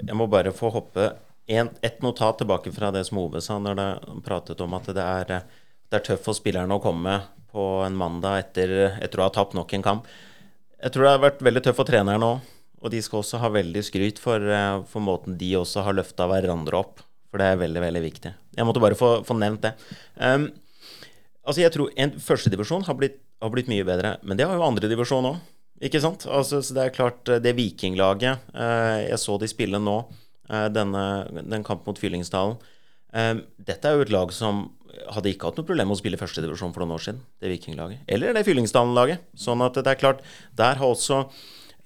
[0.00, 1.10] Jeg må bare få hoppe
[1.50, 3.88] ett et notat tilbake fra det som Ove sa når det
[4.24, 5.42] pratet om at det er,
[5.90, 7.16] det er tøft for spillerne å komme
[7.50, 8.72] på en mandag etter,
[9.02, 10.06] etter å ha tapt nok en kamp.
[10.80, 12.48] Jeg tror det har vært veldig tøft for trenerne òg.
[12.80, 14.46] Og de skal også ha veldig skryt for,
[14.88, 18.32] for måten de også har løfta hverandre opp For det er veldig, veldig viktig.
[18.56, 19.74] Jeg måtte bare få, få nevnt det.
[20.16, 20.48] Um,
[21.50, 24.66] altså, jeg tror en førstedivisjon har, blitt, har blitt mye bedre, men det har jo
[24.66, 25.40] andredivisjon òg.
[25.84, 26.26] Ikke sant?
[26.28, 29.94] Altså, så det er klart, eh, det vikinglaget eh, Jeg så de spille nå,
[30.50, 31.04] eh, denne,
[31.40, 32.58] den kampen mot Fyllingsdalen.
[33.16, 34.66] Eh, dette er jo et lag som
[35.14, 37.22] hadde ikke hatt noe problem med å spille førstedivisjon for noen år siden.
[37.40, 38.04] Det vikinglaget.
[38.10, 39.24] Eller det Fyllingsdalen-laget.
[39.38, 40.20] Sånn at det er klart,
[40.58, 41.24] der har også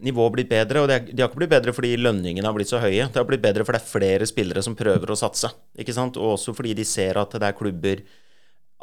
[0.04, 0.82] nivået blitt bedre.
[0.82, 3.06] Og de har ikke blitt bedre fordi lønningene har blitt så høye.
[3.06, 5.50] Det har blitt bedre fordi det er flere spillere som prøver å satse.
[5.78, 6.18] ikke sant?
[6.20, 8.02] Og også fordi de ser at det er klubber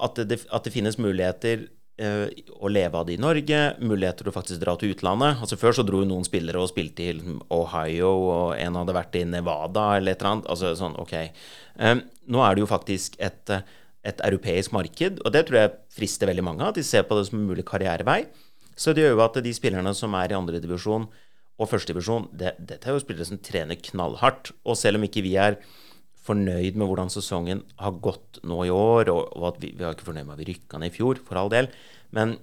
[0.01, 1.67] At det, at det finnes muligheter
[2.01, 2.27] eh,
[2.57, 5.41] å leve av det i Norge, muligheter til å faktisk dra til utlandet.
[5.43, 9.19] Altså Før så dro jo noen spillere og spilte i Ohio, og en hadde vært
[9.19, 10.51] i Nevada eller et eller annet.
[10.51, 11.15] Altså sånn, ok.
[11.77, 13.55] Um, nå er det jo faktisk et,
[14.07, 16.69] et europeisk marked, og det tror jeg frister veldig mange.
[16.69, 18.23] At de ser på det som en mulig karrierevei.
[18.77, 21.05] Så det gjør jo at de spillerne som er i andredivisjon
[21.61, 24.53] og førstedivisjon, det, dette er jo spillere som trener knallhardt.
[24.65, 25.59] Og selv om ikke vi er
[26.25, 29.95] fornøyd med hvordan sesongen har gått nå i år, og, og at vi, vi er
[29.95, 31.71] ikke fornøyd med at vi rykka ned i fjor, for all del,
[32.15, 32.37] men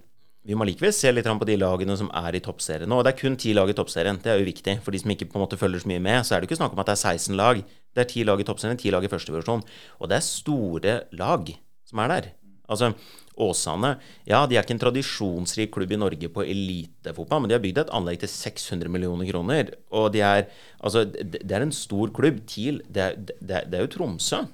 [0.49, 3.01] vi må likevel se litt på de lagene som er i toppserien nå.
[3.01, 4.17] Og det er kun ti lag i toppserien.
[4.23, 4.79] Det er jo viktig.
[4.81, 6.57] For de som ikke på en måte følger så mye med, så er det ikke
[6.63, 7.61] snakk om at det er 16 lag.
[7.93, 9.65] Det er ti lag i toppserien, ti lag i førstevisjon.
[10.01, 11.53] Og det er store lag
[11.91, 12.31] som er der.
[12.65, 12.95] Altså,
[13.39, 13.95] Åsane
[14.29, 17.83] ja, de er ikke en tradisjonsrik klubb i Norge på elitefotball, men de har bygd
[17.85, 19.73] et anlegg til 600 millioner kroner.
[19.95, 20.47] Og de er,
[20.81, 22.43] altså, det er en stor klubb.
[22.49, 23.09] TIL, det
[23.41, 24.45] det det er jo Tromsø.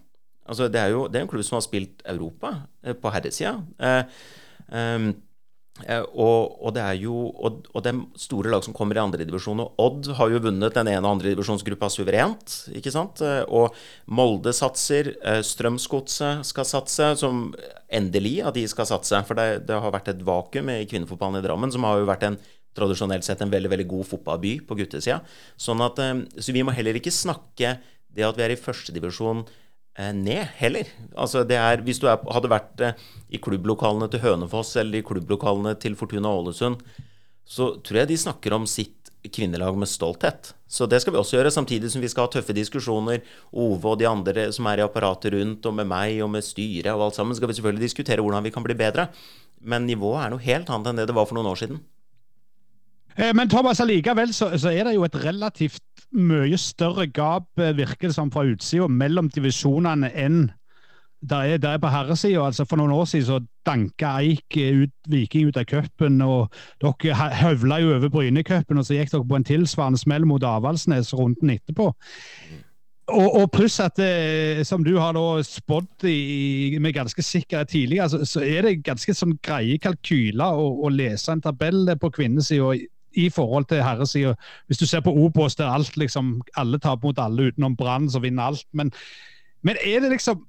[0.44, 2.54] Altså, det er jo det er en klubb som har spilt Europa
[2.84, 3.56] eh, på herresida.
[3.80, 4.02] Eh,
[4.68, 5.12] um,
[5.82, 9.58] og, og, det er jo og, og det er store lag som kommer i andredivisjon.
[9.64, 12.54] Og Odd har jo vunnet den ene og andredivisjonsgruppa suverent.
[12.78, 13.18] ikke sant?
[13.26, 13.74] Eh, og
[14.06, 15.10] Molde satser.
[15.18, 17.08] Eh, Strømsgodset skal satse.
[17.18, 17.48] Som
[17.90, 19.18] endelig at de skal satse.
[19.26, 22.28] For det, det har vært et vakuum i kvinnefotballen i Drammen, som har jo vært
[22.30, 22.38] en
[22.74, 25.20] tradisjonelt sett en veldig veldig god fotballby på guttesida.
[25.58, 26.00] Sånn at,
[26.42, 27.76] så vi må heller ikke snakke
[28.14, 29.63] det at vi er i førstedivisjon Eh,
[29.96, 30.90] ned heller.
[31.16, 35.06] Altså det er, Hvis du er, hadde vært eh, i klubblokalene til Hønefoss eller i
[35.06, 36.82] klubblokalene til Fortuna Ålesund,
[37.44, 40.52] så tror jeg de snakker om sitt kvinnelag med stolthet.
[40.68, 43.22] Så det skal vi også gjøre, samtidig som vi skal ha tøffe diskusjoner.
[43.52, 46.92] Ove og de andre som er i apparatet rundt, og med meg og med styret
[46.92, 49.08] og alt sammen, skal vi selvfølgelig diskutere hvordan vi kan bli bedre.
[49.64, 51.80] Men nivået er noe helt annet enn det det var for noen år siden.
[53.18, 55.82] Eh, men Thomas, allikevel så, så er det jo et relativt
[56.14, 60.46] mye større gap, eh, virker det som fra utsida, mellom divisjonene enn
[61.24, 62.42] det er, det er på herresida.
[62.44, 66.52] Altså for noen år siden så danka Eik ut, Viking ut av cupen, og
[66.84, 71.14] dere høvla jo over Brynecupen, og så gikk dere på en tilsvarende smell mot Avaldsnes
[71.16, 71.94] runden etterpå.
[73.04, 74.12] Og, og, pluss at det,
[74.60, 76.06] eh, som du har da spådd
[76.80, 81.32] med ganske sikkerhet tidligere, så, så, er det ganske sånn greie kalkyler å, å lese
[81.32, 82.72] en tabell på kvinnesida
[83.16, 84.34] i forhold til herresida.
[84.66, 88.22] Hvis du ser på Obos, der alt liksom, alle taper mot alle utenom Brann, som
[88.22, 88.66] vinner alt.
[88.72, 88.92] Men,
[89.62, 90.44] men, er det liksom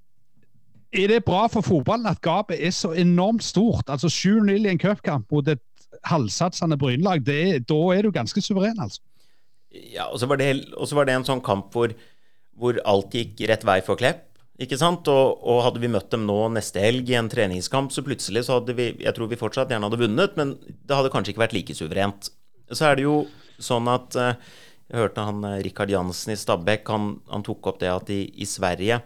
[0.96, 3.90] er det bra for fotballen at gapet er så enormt stort?
[3.90, 5.62] Altså 7-0 i en cupkamp mot et
[6.08, 9.02] halvsatsende Brynelag, da er du ganske suveren, altså.
[9.76, 11.92] Ja, og så var, var, det en sånn kamp hvor,
[12.56, 14.24] hvor alt gikk rett vei for Klepp.
[14.62, 15.10] Ikke sant?
[15.12, 18.62] Og, og, hadde vi møtt dem nå neste helg i en treningskamp, så plutselig så
[18.62, 21.58] hadde vi Jeg tror vi fortsatt gjerne hadde vunnet, men det hadde kanskje ikke vært
[21.58, 22.30] like suverent
[22.72, 23.18] så er det jo
[23.62, 24.38] sånn at eh,
[24.92, 28.26] Jeg hørte han eh, Rikard Jansen i Stabæk, han, han, tok opp det at i,
[28.38, 29.02] i, Sverige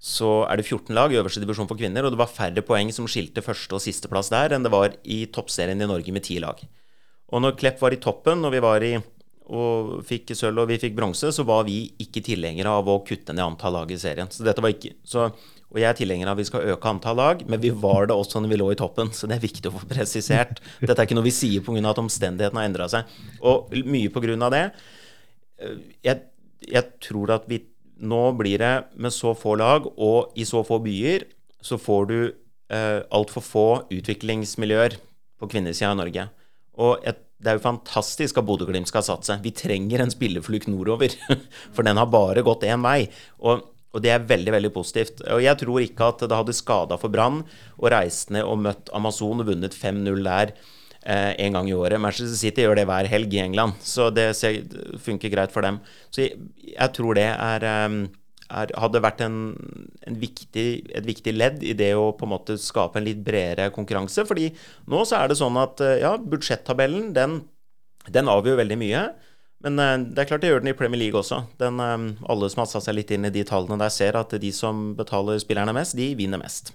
[0.00, 2.88] så er det 14 lag i øverste divisjon for kvinner, og det var færre poeng
[2.94, 6.38] som skilte første- og sisteplass der, enn det var i toppserien i Norge med ti
[6.40, 6.56] lag.
[7.30, 8.94] Og når Klepp var i toppen, og vi var i
[9.50, 13.34] og fikk sølv og vi fikk bronse, så var vi ikke tilhengere av å kutte
[13.34, 14.30] ned antall lag i serien.
[14.30, 15.28] Så dette var ikke, så
[15.70, 18.16] og jeg er tilhenger av at vi skal øke antall lag, men vi var det
[18.18, 19.12] også når vi lå i toppen.
[19.14, 20.58] Så det er viktig å få presisert.
[20.82, 21.78] Dette er ikke noe vi sier pga.
[21.92, 23.12] at omstendighetene har endra seg.
[23.38, 24.50] Og mye pga.
[24.50, 24.64] det.
[25.62, 26.26] Eh, jeg,
[26.66, 27.62] jeg, tror at vi
[28.02, 31.28] nå blir det med så få lag og i så få byer,
[31.62, 32.18] så får du
[32.72, 34.98] eh, altfor få utviklingsmiljøer
[35.38, 36.28] på kvinnesida i Norge.
[36.82, 39.38] Og et, det er jo fantastisk at Bodø-Glimt skal satse.
[39.44, 41.14] Vi trenger en spillerflukt nordover,
[41.76, 43.04] for den har bare gått én vei.
[43.38, 45.22] Og og det er veldig veldig positivt.
[45.34, 47.42] Og jeg tror ikke at det hadde skada for Brann
[47.80, 50.54] å reise ned og møtt Amazon og vunnet 5-0 der
[51.02, 52.00] eh, en gang i året.
[52.02, 54.30] Manchester City gjør det hver helg i England, så det
[55.02, 55.80] funker greit for dem.
[56.14, 56.38] Så jeg,
[56.70, 57.96] jeg tror det er, eh,
[58.60, 59.40] er, hadde vært en,
[60.06, 63.72] en viktig, et viktig ledd i det å på en måte skape en litt bredere
[63.74, 64.26] konkurranse.
[64.28, 64.52] fordi
[64.90, 67.40] nå så er det sånn at eh, ja, budsjettabellen den,
[68.06, 69.02] den avgjør veldig mye.
[69.64, 71.42] Men eh, det er klart det gjør den i Premier League også.
[71.60, 71.96] Den, eh,
[72.32, 74.94] alle som har satt seg litt inn i de tallene der, ser at de som
[74.98, 76.72] betaler spillerne mest, de vinner mest.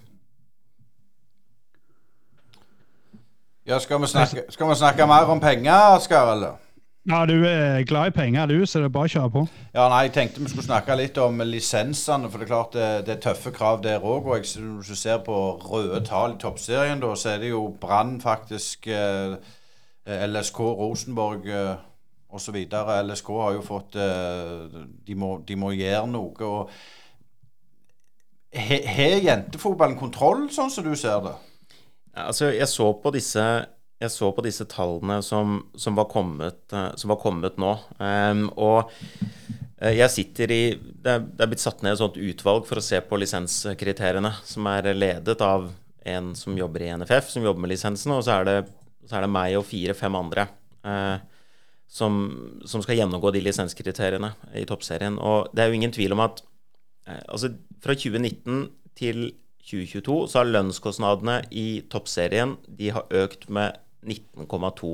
[3.66, 6.62] Ja, skal vi snakke, skal vi snakke mer om penger, Asker, eller?
[7.06, 9.42] Ja, du er glad i penger, du, så det er bare å kjøre på.
[9.74, 12.30] Ja, nei, Jeg tenkte vi skulle snakke litt om lisensene.
[12.30, 14.26] For det er klart det, det er tøffe krav der òg.
[14.26, 17.68] Og jeg, hvis du ser på røde tall i toppserien, da, så er det jo
[17.82, 19.36] Brann faktisk eh,
[20.06, 21.76] LSK, Rosenborg eh,
[22.28, 22.56] osv.
[22.56, 24.66] LSK har jo fått eh,
[25.06, 26.34] de, må, de må gjøre noe.
[26.50, 26.70] og
[28.56, 31.36] Har jentefotballen kontroll, sånn som du ser det?
[32.16, 33.46] Altså, jeg så på disse
[34.12, 37.70] så på disse tallene som, som, var, kommet, eh, som var, kommet, nå.
[37.96, 38.90] Um, og
[39.80, 42.76] eh, jeg sitter i det er, det er, blitt satt ned et sånt utvalg for
[42.76, 45.70] å se på lisenskriteriene, som er ledet av
[46.06, 48.58] en som jobber i NFF, som jobber med lisensene, og så er det,
[49.08, 50.44] så er det meg og fire-fem andre
[50.84, 51.16] uh,
[51.88, 52.18] som,
[52.66, 55.18] som, skal gjennomgå de lisenskriteriene i toppserien.
[55.22, 56.42] Og det er jo ingen tvil om at
[57.08, 57.52] uh, altså
[57.84, 58.66] fra 2019
[58.98, 59.28] til
[59.66, 64.92] 2022 så har lønnskostnadene i toppserien de har økt med 19,2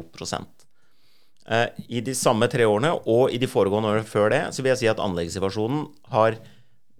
[1.46, 4.72] eh, I de samme tre årene og i de foregående årene før det så vil
[4.72, 5.84] jeg si at anleggssituasjonen
[6.14, 6.38] har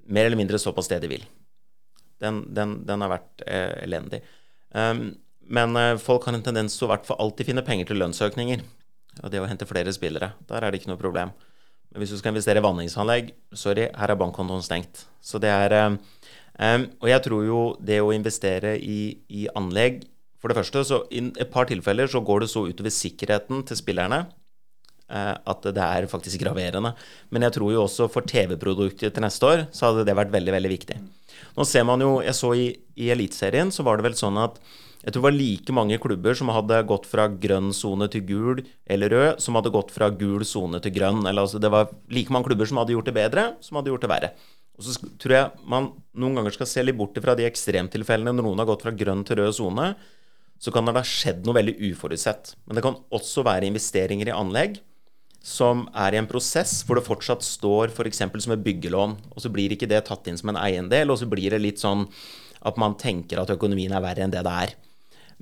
[0.04, 1.24] mer eller mindre stått på stedet hvil.
[2.22, 4.20] Den, den, den, har vært eh, elendig.
[4.74, 5.14] Um,
[5.52, 8.62] men eh, folk har en tendens til å hvert fall alltid finne penger til lønnsøkninger.
[9.20, 11.32] Og det å hente flere spillere, der er det ikke noe problem.
[11.92, 15.04] Men hvis du skal investere i vanningsanlegg, sorry, her er bankkontoen stengt.
[15.20, 15.98] Så det er um,
[17.02, 20.06] Og jeg tror jo det å investere i, i anlegg
[20.40, 23.78] for det første, så i et par tilfeller så går det så utover sikkerheten til
[23.78, 24.24] spillerne
[25.06, 26.90] eh, at det er faktisk graverende.
[27.30, 30.56] Men jeg tror jo også for TV-produktet til neste år så hadde det vært veldig,
[30.56, 30.98] veldig viktig.
[31.54, 32.66] Nå ser man jo Jeg så i,
[32.98, 34.58] i Eliteserien så var det vel sånn at
[35.02, 38.62] jeg tror det var like mange klubber som hadde gått fra grønn sone til gul
[38.86, 41.24] eller rød, som hadde gått fra gul sone til grønn.
[41.26, 44.06] Eller altså det var like mange klubber som hadde gjort det bedre, som hadde gjort
[44.06, 44.32] det verre.
[44.78, 48.46] Og så tror jeg man noen ganger skal se litt bort fra de ekstremtilfellene når
[48.46, 49.92] noen har gått fra grønn til rød sone
[50.62, 52.54] så kan det ha skjedd noe veldig uforutsett.
[52.66, 54.78] Men det kan også være investeringer i anlegg
[55.42, 58.22] som er i en prosess hvor det fortsatt står f.eks.
[58.44, 61.26] som et byggelån, og så blir ikke det tatt inn som en eiendel, og så
[61.26, 62.06] blir det litt sånn
[62.62, 64.76] at man tenker at økonomien er verre enn det det er.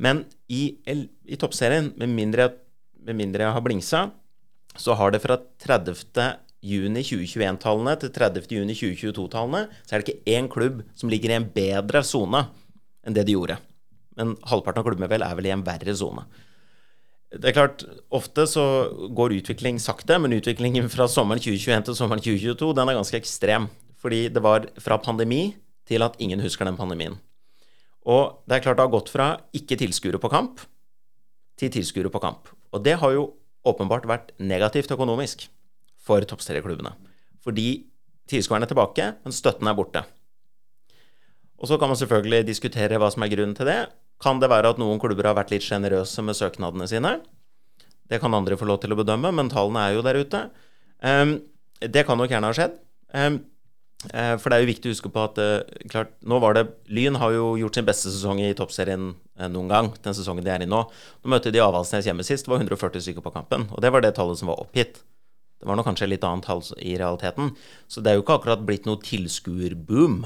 [0.01, 2.51] Men i, i toppserien, med mindre,
[3.05, 4.05] med mindre jeg har blingsa,
[4.79, 6.29] så har det fra 30.
[6.65, 8.53] juni 2021-tallene til 30.
[8.57, 12.47] juni 2022-tallene, så er det ikke én klubb som ligger i en bedre sone
[13.05, 13.59] enn det de gjorde
[14.21, 16.27] men halvparten av klubbene vel er vel i en verre sone.
[17.31, 18.65] Det er klart, Ofte så
[19.15, 23.69] går utvikling sakte, men utviklingen fra sommeren 2021 til sommeren 2022 den er ganske ekstrem.
[24.01, 25.53] Fordi det var fra pandemi
[25.87, 27.15] til at ingen husker den pandemien.
[28.09, 30.63] Og det er klart det har gått fra ikke tilskuere på kamp
[31.61, 32.49] til tilskuere på kamp.
[32.73, 33.27] Og det har jo
[33.69, 35.49] åpenbart vært negativt økonomisk
[36.01, 36.95] for toppserieklubbene.
[37.45, 37.85] Fordi
[38.31, 40.05] tilskuerne er tilbake, men støtten er borte.
[41.61, 43.81] Og så kan man selvfølgelig diskutere hva som er grunnen til det.
[44.21, 47.19] Kan det være at noen klubber har vært litt sjenerøse med søknadene sine?
[48.11, 50.41] Det kan andre få lov til å bedømme, men tallene er jo der ute.
[51.05, 51.37] Um,
[51.81, 52.81] det kan nok gjerne ha skjedd.
[53.13, 53.43] Um,
[54.41, 55.61] for det er jo viktig å huske på at uh,
[55.93, 59.69] klart, nå var det Lyn har jo gjort sin beste sesong i toppserien uh, noen
[59.69, 59.91] gang.
[60.01, 60.81] Den sesongen de er i nå.
[60.89, 62.47] Nå møtte de Avaldsnes hjemme sist.
[62.47, 63.69] Det var 140 stykker på kampen.
[63.69, 65.03] Og det var det tallet som var oppgitt.
[65.61, 67.53] Det var nå kanskje litt annet tall i realiteten.
[67.93, 70.23] Så det er jo ikke akkurat blitt noe tilskuerboom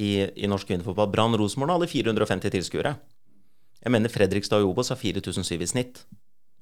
[0.00, 1.10] i, i norsk kvinnefotball.
[1.12, 2.94] Brann Rosenborg hadde 450 tilskuere.
[3.82, 6.00] Jeg mener Fredrikstad og Obos har 4007 i snitt.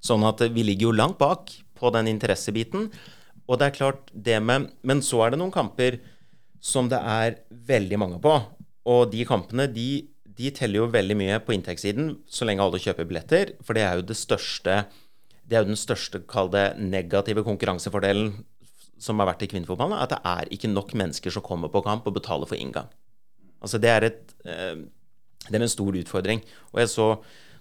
[0.02, 2.90] Sånn at vi ligger jo langt bak på den interessebiten.
[3.46, 6.00] Og det er klart, det med Men så er det noen kamper
[6.62, 8.34] som det er veldig mange på.
[8.86, 10.07] Og de kampene, de,
[10.38, 13.57] de teller jo veldig mye på inntektssiden så lenge alle kjøper billetter.
[13.66, 14.84] For det er jo det største
[15.46, 16.50] det er jo den største, kall
[16.82, 18.32] negative konkurransefordelen
[18.98, 22.07] som har vært i kvinnefotballen, at det er ikke nok mennesker som kommer på kamp
[22.09, 22.88] og betaler for inngang.
[23.61, 24.78] Altså det er, et, eh,
[25.46, 26.44] det er en stor utfordring.
[26.74, 27.11] Og jeg så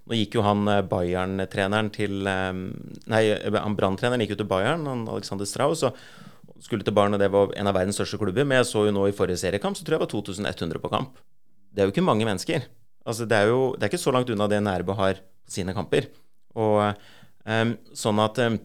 [0.05, 2.51] Nå gikk jo han eh, Bayern-treneren til eh,
[3.09, 3.21] Nei,
[3.55, 5.97] han Brann-treneren gikk jo til Bayern, han Alexander Strauss, og
[6.63, 8.47] skulle til Barn, og det var en av verdens største klubber.
[8.47, 10.91] Men jeg så jo nå i forrige seriekamp, så tror jeg det var 2100 på
[10.93, 11.19] kamp.
[11.75, 12.67] Det er jo ikke mange mennesker.
[13.05, 15.75] Altså det er jo det er ikke så langt unna det Nærbø har på sine
[15.77, 16.07] kamper.
[16.57, 16.79] Og
[17.45, 18.57] um, sånn at um,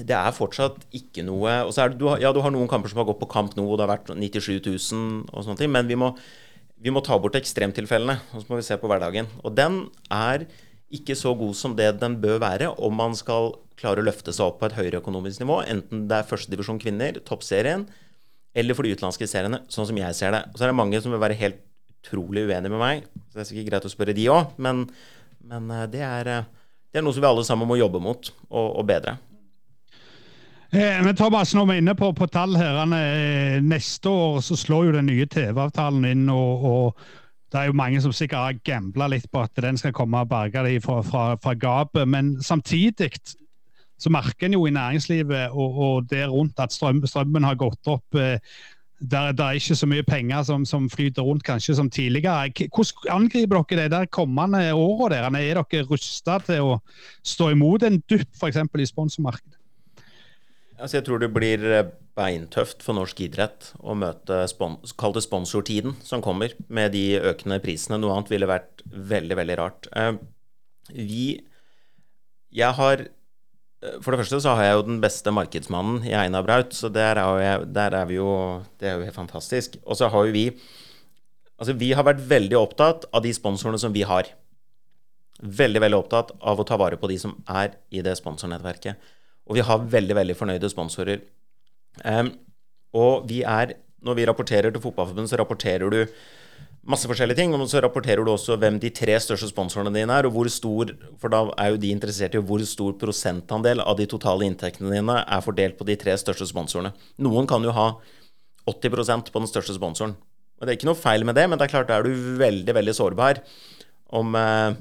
[0.00, 2.92] det er fortsatt ikke noe og så er det, du Ja, du har noen kamper
[2.92, 5.72] som har gått på kamp nå, og det har vært 97 000 og sånne ting,
[5.72, 6.14] men vi må
[6.80, 9.26] vi må ta bort ekstremtilfellene, og så må vi se på hverdagen.
[9.44, 10.46] Og den er
[10.90, 14.50] ikke så god som det den bør være om man skal klare å løfte seg
[14.50, 17.86] opp på et høyere økonomisk nivå, enten det er førstedivisjon kvinner, toppserien,
[18.58, 20.42] eller for de utenlandske seriene, sånn som jeg ser det.
[20.56, 21.62] Så er det mange som vil være helt
[22.00, 24.84] utrolig uenige med meg, så det er sikkert greit å spørre de òg, men,
[25.46, 28.32] men eh, det, er, eh, det, er, noe som vi alle sammen må jobbe mot
[28.50, 29.16] og, og bedre.
[30.70, 34.58] Eh, men Thomas, når vi er inne på, på tall her, eh, neste år så
[34.58, 36.28] slår jo den nye TV-avtalen inn.
[36.34, 37.08] og, og
[37.52, 40.28] det er jo mange som sikkert har gambla litt på at den skal komme og
[40.30, 42.06] berge dem fra, fra, fra gapet.
[42.08, 43.10] Men samtidig
[44.00, 47.90] så merker en jo i næringslivet og, og det rundt at strøm, strømmen har gått
[47.90, 48.14] opp.
[48.14, 48.38] Eh,
[49.00, 52.52] der, der, er ikke så mye penger som, som, flyter rundt kanskje som tidligere.
[52.68, 55.40] Hvordan angriper dere det der kommende årene?
[55.40, 56.76] Er dere rusta til å
[57.24, 58.60] stå imot en dupp f.eks.
[58.60, 59.56] i sponsormarkedet?
[60.80, 61.88] Altså jeg tror det blir eh,
[62.18, 68.00] beintøft for norsk idrett å møte spons det sponsortiden som kommer, med de økende prisene.
[68.00, 69.88] Noe annet ville vært veldig, veldig rart.
[69.96, 70.14] Eh,
[70.90, 71.40] vi
[72.50, 73.06] Jeg har
[74.04, 77.16] for det første så har jeg jo den beste markedsmannen i Einar Braut, så der
[77.16, 79.78] er, jeg, der er vi jo Det er jo helt fantastisk.
[79.86, 80.50] Og så har jo vi
[81.60, 84.30] Altså, vi har vært veldig opptatt av de sponsorene som vi har.
[85.40, 88.96] Veldig, veldig opptatt av å ta vare på de som er i det sponsornettverket.
[89.44, 91.20] Og vi har veldig, veldig fornøyde sponsorer.
[92.04, 92.34] Um,
[92.96, 96.06] og vi er Når vi rapporterer til Fotballforbundet, så rapporterer du
[96.88, 97.52] masse forskjellige ting.
[97.52, 100.94] Og så rapporterer du også hvem de tre største sponsorene dine er, og hvor stor
[101.20, 105.18] For da er jo de interessert i hvor stor prosentandel av de totale inntektene dine
[105.20, 106.94] er fordelt på de tre største sponsorene.
[107.20, 107.90] Noen kan jo ha
[108.70, 110.16] 80% på den største sponsoren.
[110.60, 112.36] Og Det er ikke noe feil med det, men det er klart da er du
[112.40, 113.40] veldig, veldig sårbar
[114.12, 114.74] om, eh,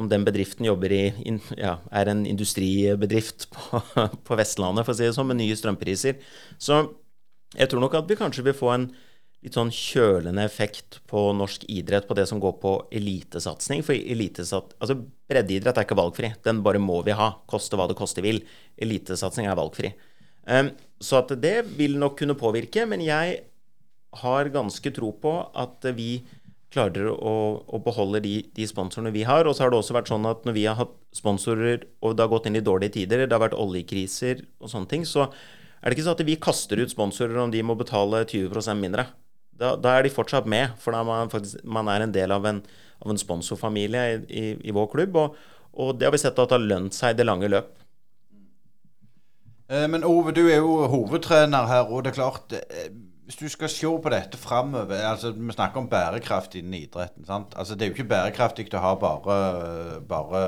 [0.00, 1.04] om den bedriften jobber i
[1.60, 3.82] ja, er en industribedrift på,
[4.26, 6.18] på Vestlandet, for å si det sånn, med nye strømpriser.
[6.58, 6.82] Så
[7.56, 8.90] jeg tror nok at vi kanskje vil få en
[9.40, 13.84] litt sånn kjølende effekt på norsk idrett på det som går på elitesatsing.
[13.86, 14.98] For elitesat, altså
[15.30, 16.34] breddeidrett er ikke valgfri.
[16.44, 18.42] Den bare må vi ha, koste hva det koste vil.
[18.80, 19.94] Elitesatsing er valgfri.
[20.44, 23.40] Um, så at det vil nok kunne påvirke, men jeg
[24.20, 26.20] har ganske tro på at vi
[26.70, 27.34] klarer å,
[27.66, 29.48] å beholde de, de, sponsorene vi har.
[29.48, 32.24] Og så har det også vært sånn at når vi har hatt sponsorer, og det
[32.24, 35.26] har gått inn i dårlige tider, det har vært oljekriser og sånne ting, så
[35.80, 39.08] er det ikke sånn at vi kaster ut sponsorer om de må betale 20% mindre
[39.60, 40.76] da, da, er de fortsatt med.
[40.80, 42.62] For da man, faktisk, man er en del av en,
[43.04, 45.18] av en sponsorfamilie i, i, i, vår klubb.
[45.20, 45.36] Og,
[45.74, 47.74] og, det har vi sett at det har lønt seg i det lange løp.
[49.70, 52.88] Eh, men Ove, du er jo hovedtrener her, og det er klart eh,
[53.30, 57.26] Hvis du skal se på dette framover altså, Vi snakker om bærekraft innen idretten.
[57.26, 57.54] sant?
[57.56, 60.40] Altså, Det er jo ikke bærekraftig å ha bare, bare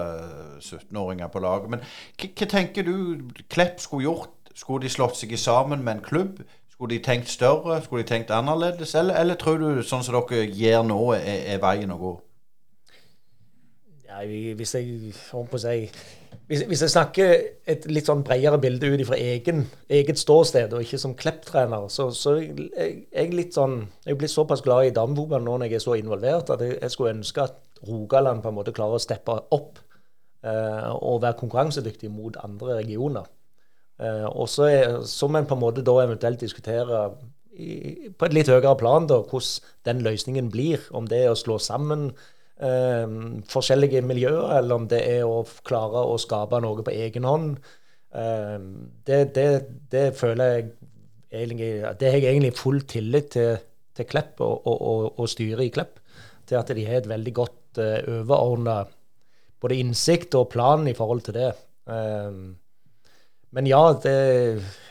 [0.59, 1.71] 17-åringer på laget.
[1.71, 1.85] Men
[2.19, 4.51] hva tenker du Klepp skulle gjort?
[4.55, 6.43] Skulle de slått seg sammen med en klubb?
[6.73, 7.79] Skulle de tenkt større?
[7.83, 8.95] Skulle de tenkt annerledes?
[8.99, 12.13] Eller, eller tror du sånn som dere gjør nå, er, er veien å gå?
[14.11, 15.87] Ja, hvis jeg på å si
[16.49, 17.33] hvis, hvis, jeg snakker
[17.73, 22.37] et litt sånn bredere bilde ut fra eget ståsted, og ikke som Klepp-trener, så, så
[22.41, 25.97] jeg, jeg, litt sånn Jeg blir såpass glad i damefotballen nå når jeg er så
[25.99, 29.81] involvert, at jeg, jeg, skulle ønske at Rogaland på en måte klarer å steppe opp
[30.47, 33.31] eh, og være konkurransedyktig mot andre regioner.
[34.03, 34.69] Eh, og så,
[35.29, 37.07] må en på en måte da eventuelt diskutere
[37.53, 40.85] i, på et litt høyere plan da, hvordan den løsningen blir.
[40.95, 42.11] Om det er å slå sammen
[42.63, 47.57] forskjellige miljøer, eller om det er å klare å skape noe på egen hånd.
[48.15, 48.59] Eh,
[49.07, 49.49] det, det,
[49.91, 50.65] det, føler jeg
[51.33, 53.55] egentlig Det har jeg egentlig full tillit til,
[53.97, 56.01] til Klepp og, og, og, styret i Klepp.
[56.47, 58.83] Til at de har et veldig godt uh, eh, overordna
[59.63, 61.53] både innsikt og plan i forhold til det.
[61.87, 62.59] Um,
[63.55, 64.17] men ja, det,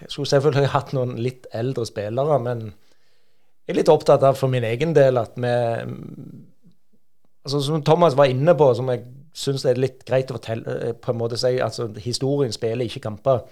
[0.02, 2.40] jeg skulle selvfølgelig hatt noen litt eldre spillere.
[2.42, 5.54] Men jeg er litt opptatt av for min egen del at vi
[7.46, 10.94] altså Som Thomas var inne på, som jeg syns er litt greit å fortelle, eh,
[10.94, 13.46] på en måte si, altså historien spiller ikke kamper.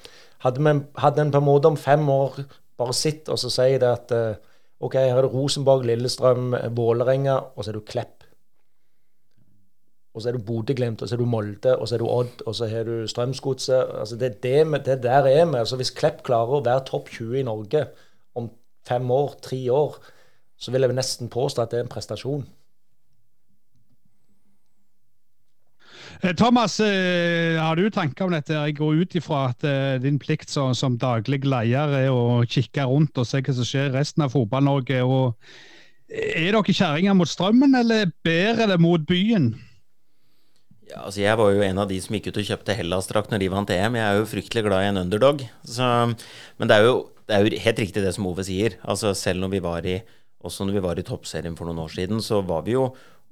[0.44, 2.44] Hadde, vi, hadde en på en måte om fem år
[2.80, 4.40] bare sitt og så sier det at eh,
[4.80, 8.20] OK, her er det Rosenborg, Lillestrøm, Vålerenga, og så er du Klepp
[10.14, 12.42] og så er du Bodø-Glimt, og så er du Molde, og så er du Odd,
[12.46, 13.92] og så har du Strømsgodset.
[14.02, 15.58] Altså det, det, det, der er vi.
[15.58, 17.86] Altså hvis Klepp klarer å være topp 20 i Norge
[18.36, 18.50] om
[18.88, 19.96] fem år, tre år,
[20.60, 22.44] så vil jeg nesten påstå at det er en prestasjon.
[26.20, 28.52] Thomas, eh, har du tanker om dette?
[28.52, 32.84] Jeg går ut ifra at eh, din plikt som, som daglig leder er å kikke
[32.92, 35.00] rundt og se hva som skjer i resten av Fotball-Norge.
[36.10, 39.54] Er dere kjerringer mot strømmen, eller bærer det mot byen?
[40.90, 43.44] Ja, altså Jeg var jo en av de som gikk ut og kjøpte Hellas-drakt når
[43.44, 43.96] de vant EM.
[43.96, 45.46] Jeg er jo fryktelig glad i en underdog.
[45.64, 45.88] Så,
[46.60, 46.98] men det er, jo,
[47.30, 48.76] det er, jo, helt riktig det som Ove sier.
[48.84, 50.02] Altså Selv når vi var i,
[50.44, 52.90] også når vi var i toppserien for noen år siden, så var vi jo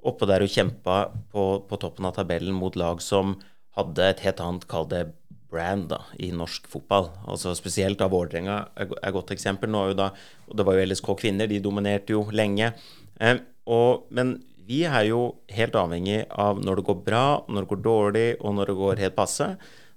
[0.08, 0.98] oppe der og kjempa
[1.32, 3.36] på, på toppen av tabellen mot lag som
[3.78, 5.04] hadde et helt annet, kall det
[5.48, 7.08] brand, da, i norsk fotball.
[7.28, 9.70] Altså Spesielt av Vålerenga er et godt eksempel.
[9.72, 10.10] Nå er jo da,
[10.48, 12.72] og Det var jo LSK kvinner, de dominerte jo lenge.
[13.20, 14.36] Eh, og, men
[14.68, 18.58] vi er jo helt avhengig av når det går bra, når det går dårlig, og
[18.58, 19.48] når det går helt passe,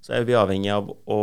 [0.01, 1.21] så er vi avhengig av å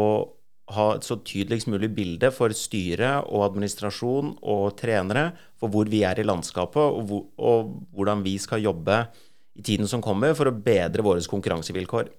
[0.75, 6.03] ha et så tydeligst mulig bilde for styre og administrasjon og trenere for hvor vi
[6.07, 9.03] er i landskapet, og, hvor, og hvordan vi skal jobbe
[9.59, 12.13] i tiden som kommer for å bedre våre konkurransevilkår.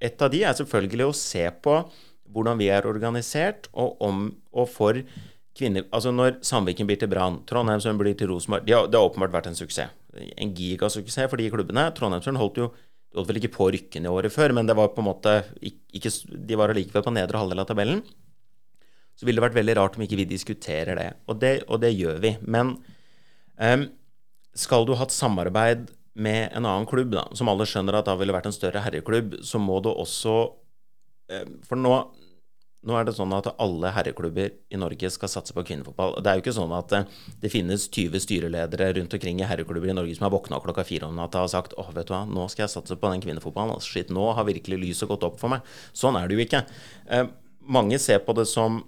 [0.00, 1.76] Et av de er selvfølgelig å se på
[2.30, 4.98] hvordan vi er organisert, og om og for
[5.56, 9.34] kvinner Altså når Sandviken blir til Brann, Trondheimsøren blir til Rosenborg de Det har åpenbart
[9.34, 9.90] vært en suksess.
[10.38, 11.90] En gigasuksess for de klubbene.
[11.94, 12.70] Trondheimsøren holdt jo
[13.10, 15.32] de holdt vel ikke på rykken i året før, men det var på en måte
[15.66, 18.04] ikke, de var allikevel på nedre halvdel av tabellen.
[19.18, 21.08] Så ville det vært veldig rart om ikke vi diskuterer det.
[21.26, 22.30] Og det, og det gjør vi.
[22.46, 22.76] Men
[23.58, 23.82] um,
[24.56, 28.14] skal du ha et samarbeid med en annen klubb, da, som alle skjønner at da
[28.18, 30.36] ville vært en større herreklubb, så må du også
[31.34, 31.96] um, For nå,
[32.86, 36.14] nå er det sånn at alle herreklubber i Norge skal satse på kvinnefotball.
[36.24, 37.00] Det er jo ikke sånn at det,
[37.42, 41.08] eh, finnes 20 styreledere rundt omkring i herreklubber i Norge som har våkna klokka fire
[41.08, 43.74] om natta og sagt åh, vet du hva, nå skal jeg satse på den kvinnefotballen.
[43.76, 45.60] Altså, shit, nå har virkelig lyset gått opp for meg.
[45.92, 46.64] Sånn er det jo ikke.
[47.08, 47.26] Eh,
[47.68, 48.84] mange ser på det som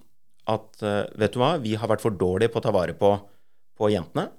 [0.48, 0.80] at
[1.14, 3.12] vet du hva, vi har vært for dårlige på å ta vare på,
[3.78, 4.32] på jentene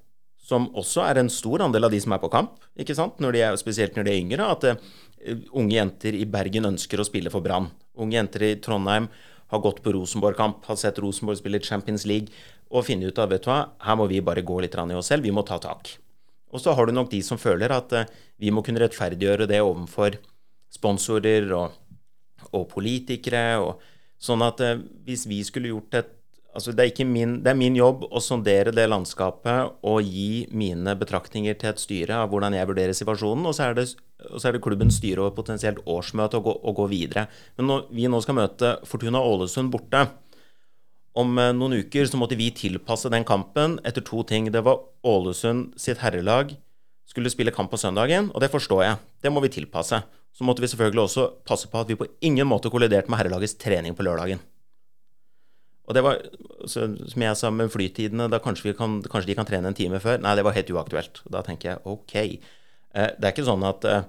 [0.44, 3.22] som også er en stor andel av de som er på kamp, ikke sant?
[3.24, 7.08] Når er, spesielt når de er yngre, at uh, unge jenter i Bergen ønsker å
[7.08, 7.70] spille for Brann.
[7.96, 9.08] Unge jenter i Trondheim
[9.54, 12.34] har gått på Rosenborg-kamp, har sett Rosenborg spille Champions League,
[12.74, 15.12] og finne ut av vet du hva, her må vi bare gå litt i oss
[15.14, 15.96] selv, vi må ta tak.
[16.54, 18.10] Og så har du nok de som føler at uh,
[18.42, 20.18] vi må kunne rettferdiggjøre det overfor
[20.74, 21.78] sponsorer og,
[22.52, 23.82] og politikere, og
[24.22, 26.20] sånn at uh, hvis vi skulle gjort et
[26.54, 30.94] Altså, det, er min, det, er min, jobb å sondere det landskapet og gi mine
[31.02, 33.48] betraktninger til et styre av hvordan jeg vurderer situasjonen.
[33.50, 33.88] Og så er det,
[34.38, 37.28] så er det klubbens styre og potensielt årsmøte og gå, og gå videre.
[37.58, 40.06] Men når vi nå skal møte Fortuna Ålesund borte
[41.20, 44.52] om eh, noen uker, så måtte vi tilpasse den kampen etter to ting.
[44.54, 46.56] Det var Ålesund sitt herrelag
[47.10, 49.02] skulle spille kamp på søndagen, og det forstår jeg.
[49.22, 50.02] Det må vi tilpasse.
[50.34, 53.54] Så måtte vi selvfølgelig også passe på at vi på ingen måte kolliderte med herrelagets
[53.62, 54.42] trening på lørdagen.
[55.84, 56.22] Og det var,
[56.66, 60.22] som jeg sa med flytidene, da kanskje, kan, kanskje, de kan trene en time før.
[60.24, 61.20] Nei, det var helt uaktuelt.
[61.30, 62.16] Da tenker jeg ok.
[62.94, 64.04] Eh, det er ikke sånn at eh,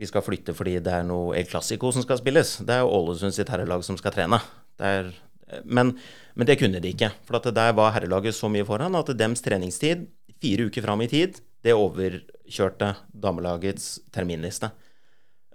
[0.00, 2.56] vi skal flytte fordi det er noe El Clásico som skal spilles.
[2.66, 4.40] Det er Ålesund sitt herrelag som skal trene.
[4.80, 5.10] Det er,
[5.48, 5.92] eh, men,
[6.34, 7.12] men, det kunne de ikke.
[7.28, 10.08] For der var herrelaget så mye foran at dems treningstid,
[10.40, 14.70] fire uker fram i tid, det overkjørte damelagets terminliste.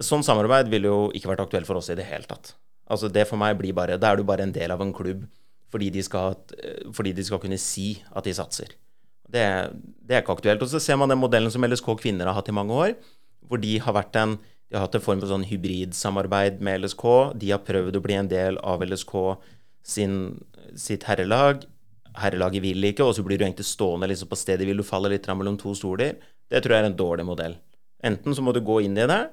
[0.03, 2.53] Sånn samarbeid ville jo ikke vært aktuelt for oss i det hele tatt.
[2.85, 5.23] Altså Det for meg blir bare Da er du bare en del av en klubb
[5.73, 6.35] fordi de skal,
[6.93, 8.69] fordi de skal kunne si at de satser.
[9.25, 9.43] Det,
[10.05, 10.63] det, er ikke aktuelt.
[10.63, 12.95] Og så ser man den modellen som LSK kvinner har hatt i mange år,
[13.49, 14.37] hvor de har, en,
[14.69, 17.05] de har hatt en form for sånn hybridsamarbeid med LSK.
[17.41, 19.15] De har prøvd å bli en del av LSK
[19.85, 20.19] sin,
[20.79, 21.65] sitt herrelag.
[22.15, 25.11] Herrelaget vil ikke, og så blir du egentlig stående liksom på stedet vil du falle
[25.11, 26.15] litt mellom to stoler.
[26.49, 27.57] Det tror jeg er en dårlig modell.
[28.05, 29.23] Enten så må du gå inn i det,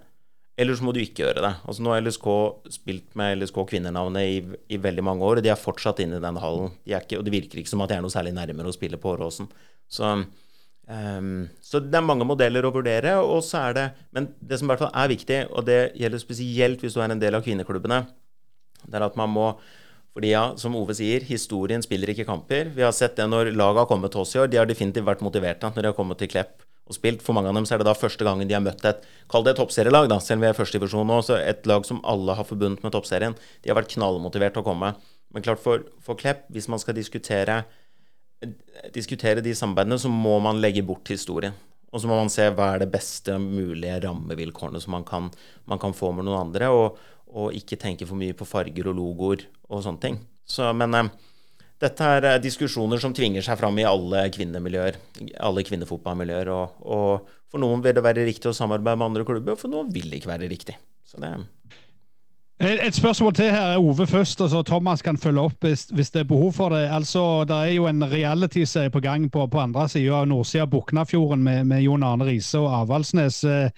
[0.61, 1.53] eller så må du ikke gjøre det.
[1.65, 2.29] Altså Nå har LSK
[2.75, 4.41] spilt med LSK kvinnernavnet i,
[4.75, 6.75] i, veldig mange år, og de er fortsatt inne i den hallen.
[6.85, 9.01] De ikke, og det virker ikke som at de er noe særlig nærmere å spille
[9.01, 9.49] på Åråsen.
[9.93, 10.09] Så,
[10.89, 13.19] um, så, det er mange modeller å vurdere.
[13.21, 16.23] og så er det, Men det som i hvert fall er viktig, og det gjelder
[16.23, 18.03] spesielt hvis du er en del av kvinneklubbene,
[18.89, 19.53] det er at man må
[20.13, 22.69] fordi ja, som Ove sier, historien spiller ikke kamper.
[22.77, 24.51] Vi har sett det når laget har kommet til oss i år.
[24.53, 27.23] De har definitivt vært motiverte når de har kommet til Klepp og spilt.
[27.25, 29.47] For mange av dem så er det da første gangen de har møtt et Kall
[29.47, 31.23] det et toppserielag, da, selv om vi er førstedivisjon nå.
[31.25, 33.37] Så et lag som alle har forbundet med toppserien.
[33.65, 34.93] De har vært knallmotivert til å komme.
[35.33, 37.63] Men klart for, for Klepp, hvis man skal diskutere,
[38.95, 41.55] diskutere de samarbeidene, så må man legge bort historien.
[41.93, 45.29] Og så må man se hva er det beste mulige rammevilkårene som man kan,
[45.69, 48.97] man kan få med noen andre, og, og, ikke tenke for mye på farger og
[48.97, 50.17] logoer og sånne ting.
[50.49, 51.11] Så, men eh,
[51.83, 54.99] dette er eh, diskusjoner som tvinger seg fram i alle kvinnemiljøer,
[55.45, 56.53] alle kvinnefotballmiljøer.
[56.57, 59.73] Og, og, for noen vil det være riktig å samarbeide med andre klubber, og for
[59.73, 60.79] noen vil det ikke være riktig.
[61.05, 61.35] Så det
[62.63, 66.11] et spørsmål til her, er Ove først, og så Thomas kan følge opp hvis, hvis,
[66.15, 66.87] det er behov for det.
[66.95, 70.71] Altså, Det er jo en reality-serie på gang på, på andre sida av nordsida av
[70.71, 73.45] Buknafjorden med, med, Jon Arne Riise og Avaldsnes.
[73.45, 73.71] Eh,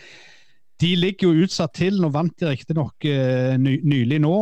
[0.80, 1.97] de ligger jo utsatt til.
[2.01, 4.37] Nå vant de riktignok uh, ny, nylig nå.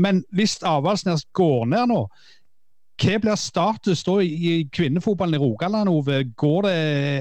[0.00, 2.00] Men hvis Avaldsnes går ned nå,
[2.96, 6.24] hva blir status da i kvinnefotballen i Rogaland, Ove?
[6.34, 6.76] Går det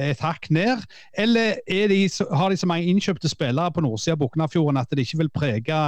[0.10, 4.80] et hakk ned, eller de, har de så mange innkjøpte spillere på nordsida av Buknafjorden
[4.80, 5.82] at det ikke vil prege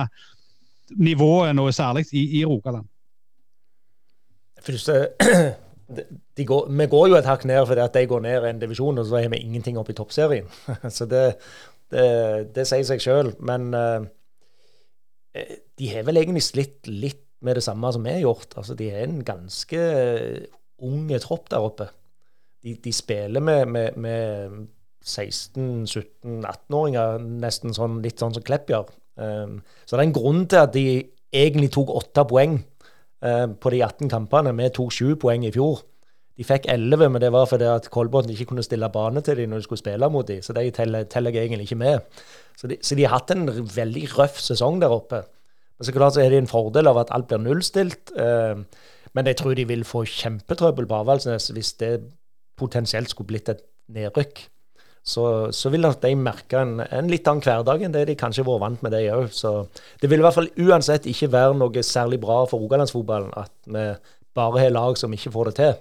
[0.96, 2.88] nivået noe særlig i, i Rogaland?
[4.64, 4.96] Første,
[6.52, 9.06] går, vi går jo et hakk ned fordi at de går ned en divisjon, og
[9.06, 10.48] så har vi ingenting oppe i toppserien.
[10.98, 11.26] så det,
[11.92, 12.08] det,
[12.56, 13.30] det sier seg sjøl.
[13.40, 14.08] Men uh,
[15.78, 18.52] de har vel egentlig slitt litt med det samme som vi har gjort.
[18.58, 20.46] Altså, de er en ganske eh,
[20.84, 21.86] unge tropp der oppe.
[22.64, 24.68] De, de spiller med, med, med
[25.06, 28.86] 16-17-18-åringer, nesten sånn, litt sånn som Klepp gjør.
[29.18, 30.88] Um, så det er en grunn til at de
[31.34, 32.58] egentlig tok åtte poeng
[33.26, 34.56] uh, på de 18 kampene.
[34.58, 35.82] Vi tok sju poeng i fjor.
[36.38, 39.50] De fikk elleve, men det var fordi at Kolbotn ikke kunne stille bane til dem
[39.50, 40.44] når de skulle spille mot dem.
[40.46, 42.22] Så de teller, teller jeg egentlig ikke med.
[42.58, 45.24] Så de, så de har hatt en veldig røff sesong der oppe.
[45.78, 48.14] Men så klart så er det en fordel av at alt blir nullstilt.
[48.14, 48.62] Uh,
[49.18, 51.96] men jeg tror de vil få kjempetrøbbel på Avaldsnes hvis det
[52.58, 54.44] potensielt skulle blitt et nedrykk.
[55.08, 55.24] Så,
[55.56, 58.50] så vil nok de merke en, en, litt annen hverdag enn det de kanskje har
[58.50, 59.30] vært vant med, de òg.
[59.32, 59.54] Så
[60.02, 63.90] det vil i hvert fall uansett ikke være noe særlig bra for rogalandsfotballen at vi
[64.38, 65.78] bare har lag som ikke får det til.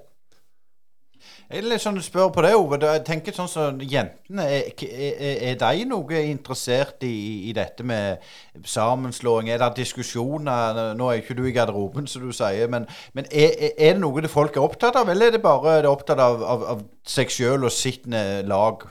[1.46, 2.78] Jeg er litt sånn spør på det, Ove.
[2.82, 8.22] Jeg tenker sånn som Jentene, er, er, er, de noe interessert i, i, dette med
[8.66, 9.50] sammenslåing?
[9.50, 10.94] Er det diskusjoner?
[10.98, 14.22] Nå er ikke du i garderoben, som du sier, men, men er, er, det noe
[14.22, 17.30] det folk er opptatt av, eller er det bare det opptatt av, av, av seg
[17.30, 18.10] sjøl og sitt
[18.50, 18.86] lag?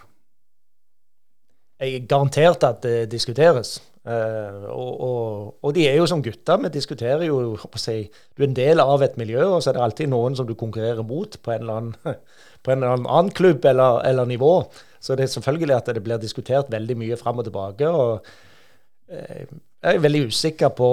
[1.80, 3.78] Jeg er garantert at det diskuteres.
[4.06, 6.60] Uh, og, og, og, de er jo som gutter.
[6.62, 8.04] Vi diskuterer jo si,
[8.38, 10.54] Du er en del av et miljø, og så er det alltid noen som du
[10.54, 11.96] konkurrerer mot på en eller annen,
[12.70, 14.54] en eller annen klubb eller, eller, nivå.
[15.02, 17.90] Så det er selvfølgelig at det blir diskutert veldig mye fram og tilbake.
[17.90, 18.30] og
[19.10, 19.42] uh,
[19.82, 20.92] Jeg er veldig usikker på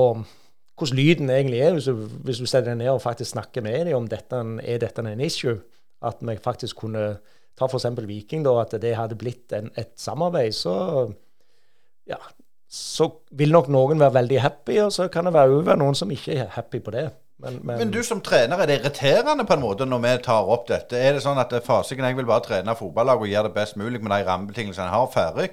[0.82, 3.86] hvordan lyden egentlig er, hvis du, hvis du setter deg ned og faktisk snakker med
[3.86, 5.60] dem om dette er dette en issue.
[6.02, 7.16] At vi faktisk kunne
[7.58, 7.88] ta f.eks.
[8.08, 10.54] Viking, da, at det hadde blitt en, et samarbeid.
[10.56, 10.74] så
[12.08, 12.18] ja,
[12.72, 16.38] så vil nok noen være veldig happy, og så kan det være noen som ikke
[16.40, 17.10] er happy på det.
[17.42, 20.48] Men, men, men, du som trener, er det irriterende på en måte når vi tar
[20.54, 20.96] opp dette?
[20.96, 23.98] Er det sånn at fasiken jeg vil bare trene fotballag og gjøre det best mulig
[23.98, 25.48] med de rammebetingelsene jeg har, ferdig?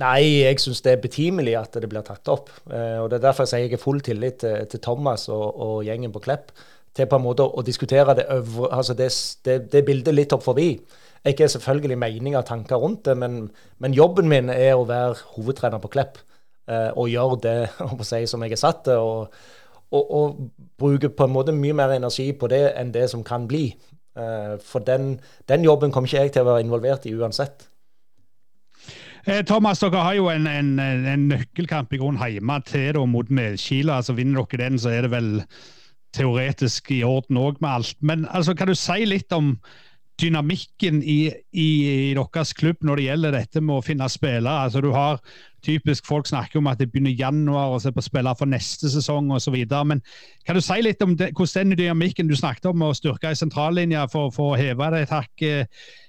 [0.00, 2.52] Nei, jeg syns det er betimelig at det blir tatt opp.
[2.68, 5.46] Eh, og Det er derfor jeg sier jeg har full tillit til, til Thomas og,
[5.50, 6.52] og, gjengen på Klepp
[6.96, 9.10] til på en måte å, diskutere det, øvre, altså det,
[9.44, 10.70] det, det bildet litt opp forbi.
[11.26, 13.50] Jeg har selvfølgelig meninger og tanker rundt det, men,
[13.82, 16.20] men jobben min er å være hovedtrener på Klepp
[16.70, 17.58] eh, og gjøre det
[18.06, 19.02] si, som jeg er satt til.
[19.02, 19.38] Og,
[19.90, 20.40] og, og,
[20.78, 23.70] bruke på en måte mye mer energi på det enn det som kan bli.
[24.16, 25.16] Eh, for den,
[25.48, 27.66] den, jobben kommer ikke jeg til å være involvert i uansett.
[29.26, 33.30] Eh, Thomas, dere har jo en, en, en nøkkelkamp i grunn hjemme til da, mot
[33.30, 33.98] Medkila.
[33.98, 35.32] Altså, vinner dere den, så er det vel
[36.16, 37.98] teoretisk i orden òg med alt.
[38.00, 39.56] Men altså, kan du si litt om
[40.20, 44.64] dynamikken i, i, i, deres klubb når det gjelder dette med å finne spillere.
[44.64, 45.20] Altså, du har
[45.66, 48.88] typisk Folk snakker om at det begynner i januar og ser på spillere for neste
[48.92, 49.56] sesong osv.
[49.88, 50.00] Men
[50.46, 53.38] kan du si litt om det, hvordan den dynamikken du snakket om å styrke i
[53.38, 55.46] sentrallinja for, for, å heve det et hakk?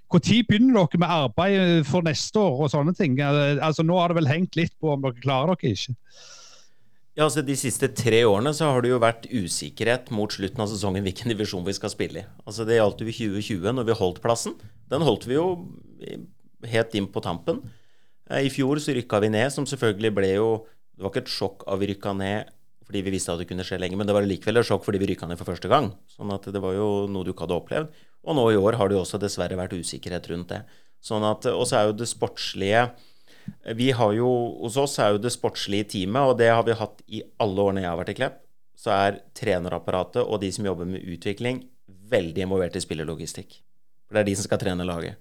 [0.07, 3.17] Når begynner dere med arbeid for neste år og sånne ting?
[3.19, 5.97] Altså, nå har det vel hengt litt på om dere klarer dere ikke?
[7.17, 10.69] Ja, altså De siste tre årene så har det jo vært usikkerhet mot slutten av
[10.69, 12.27] sesongen hvilken divisjon vi skal spille i.
[12.45, 14.53] Altså Det gjaldt jo i 2020 når vi holdt plassen.
[14.91, 15.47] Den holdt vi jo
[16.69, 17.63] helt inn på tampen.
[18.29, 20.51] Eh, I fjor så rykka vi ned, som selvfølgelig ble jo
[20.97, 22.53] Det var ikke et sjokk av vi rykka ned
[22.87, 25.01] fordi vi visste at det kunne skje lenge, men det var likevel et sjokk fordi
[25.01, 25.89] vi rykka ned for første gang.
[26.07, 27.97] Sånn at det var jo noe du ikke hadde opplevd.
[28.23, 30.61] Og nå i år har det jo også dessverre vært usikkerhet rundt det.
[31.03, 32.85] Sånn at, Og så er jo det sportslige
[33.77, 34.29] vi har jo,
[34.61, 37.83] Hos oss er jo det sportslige teamet, og det har vi hatt i alle årene
[37.83, 38.41] jeg har vært i Klepp,
[38.77, 41.63] så er trenerapparatet og de som jobber med utvikling,
[42.07, 43.57] veldig involvert i spillerlogistikk.
[44.07, 45.17] For det er de som skal trene laget.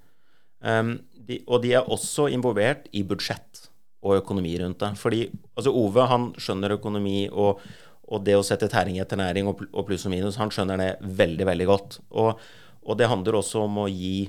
[0.60, 3.66] Um, de, og de er også involvert i budsjett
[4.06, 4.92] og økonomi rundt det.
[5.00, 5.24] Fordi
[5.56, 7.62] altså Ove han skjønner økonomi og,
[8.06, 10.90] og det å sette tæring etter næring og, og pluss og minus, han skjønner det
[11.02, 12.00] veldig, veldig godt.
[12.14, 12.42] Og,
[12.86, 14.28] og det handler også om å gi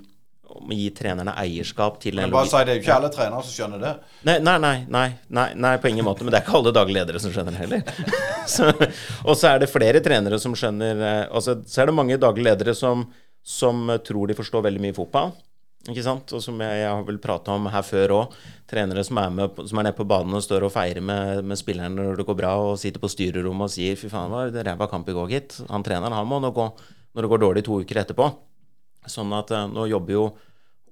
[0.55, 3.43] om å gi trenerne eierskap til Men bare si Det er jo ikke alle trenere
[3.45, 3.93] som skjønner det.
[4.27, 6.25] Nei, nei, nei, nei, nei, på ingen måte.
[6.25, 8.13] Men det er ikke alle daglige ledere som skjønner det heller.
[8.55, 8.71] så,
[9.25, 12.77] og så er det flere trenere som skjønner altså, Så er det mange daglige ledere
[12.77, 13.05] som,
[13.43, 15.35] som tror de forstår veldig mye fotball.
[15.87, 16.31] Ikke sant?
[16.35, 18.35] Og som jeg, jeg har vel prata om her før òg.
[18.67, 21.59] Trenere som er, med, som er nede på banen og står og feirer med, med
[21.59, 24.67] spillerne når det går bra, og sitter på styrerommet og sier 'fy faen, det var
[24.71, 25.61] ræva kamp i går, gitt'.
[25.71, 26.67] Han treneren han må nå gå
[27.15, 28.27] når det går dårlig to uker etterpå.
[29.11, 30.27] Sånn at uh, nå jobber jo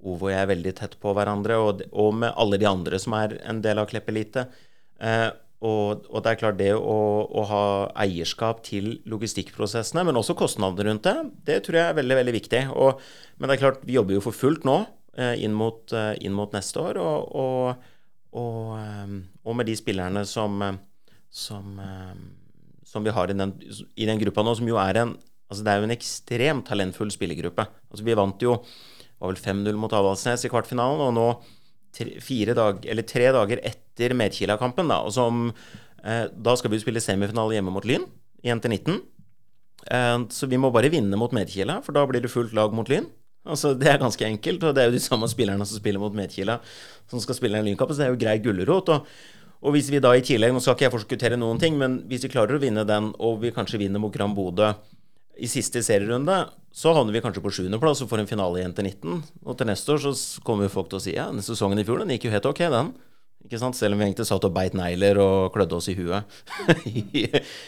[0.05, 3.39] Ove og jeg veldig tett på hverandre, og, og, med alle de andre som er
[3.49, 4.43] en del av Klepp Elite.
[5.01, 5.31] Uh,
[5.65, 7.63] og, og, det er klart, det å, å, ha
[8.03, 11.15] eierskap til logistikkprosessene, men også kostnadene rundt det,
[11.47, 12.61] det tror jeg er veldig veldig viktig.
[12.75, 13.01] Og,
[13.39, 14.77] men det er klart, vi jobber jo for fullt nå
[15.17, 16.99] eh, inn, mot, uh, inn, mot, neste år.
[17.01, 17.87] Og,
[18.35, 20.59] og med de spillerne som,
[21.31, 21.79] som,
[22.85, 23.55] som vi har i den,
[23.95, 25.15] i den gruppa nå, som jo er en
[25.49, 27.67] Altså Det er jo en ekstremt talentfull spillergruppe.
[27.91, 28.57] Altså Vi vant jo
[29.19, 31.27] var vel 5-0 mot Avaldsnes i kvartfinalen, og nå
[31.95, 35.01] tre, dag, tre dager etter Medkila-kampen, da,
[36.03, 38.03] eh, da skal vi spille semifinale hjemme mot Lyn
[38.43, 38.99] i NT19.
[39.91, 42.89] Eh, så vi må bare vinne mot Medkila, for da blir det fullt lag mot
[42.89, 43.07] Lyn.
[43.45, 46.13] Altså, Det er ganske enkelt, og det er jo de samme spillerne som spiller mot
[46.13, 46.59] Medkila,
[47.07, 48.89] som skal spille en lynkamp, så det er jo grei gulrot.
[48.89, 49.05] Og,
[49.61, 52.25] og, hvis vi da i tillegg, nå skal ikke jeg forskuttere noen ting, men hvis
[52.25, 54.73] vi klarer å vinne den, og vi kanskje vinner mot Gran Bodø
[55.37, 56.37] i siste serierunde
[56.75, 59.19] så havner vi kanskje på sjuendeplass og får en finale i NT19.
[59.47, 62.01] Og til neste år så kommer folk til å si ja, denne sesongen i fjor
[62.01, 62.89] den gikk jo helt ok, den.
[63.45, 63.77] Ikke sant?
[63.77, 66.25] Selv om vi egentlig satt og beit negler og klødde oss i huet
[66.89, 67.27] i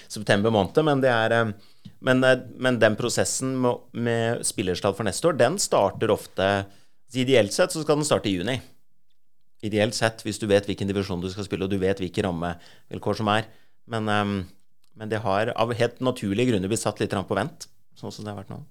[0.10, 0.80] september måned.
[0.88, 5.62] Men, er, eh, men, eh, men den prosessen med, med spillerstall for neste år, den
[5.62, 6.52] starter ofte
[7.16, 8.58] Ideelt sett så skal den starte i juni.
[9.64, 13.16] Ideelt sett, hvis du vet hvilken divisjon du skal spille, og du vet hvilke rammevilkår
[13.22, 13.48] som er.
[13.88, 14.34] Men, um,
[14.98, 18.34] men det har av helt naturlige grunner blitt satt litt på vent, sånn som det
[18.34, 18.64] har vært nå.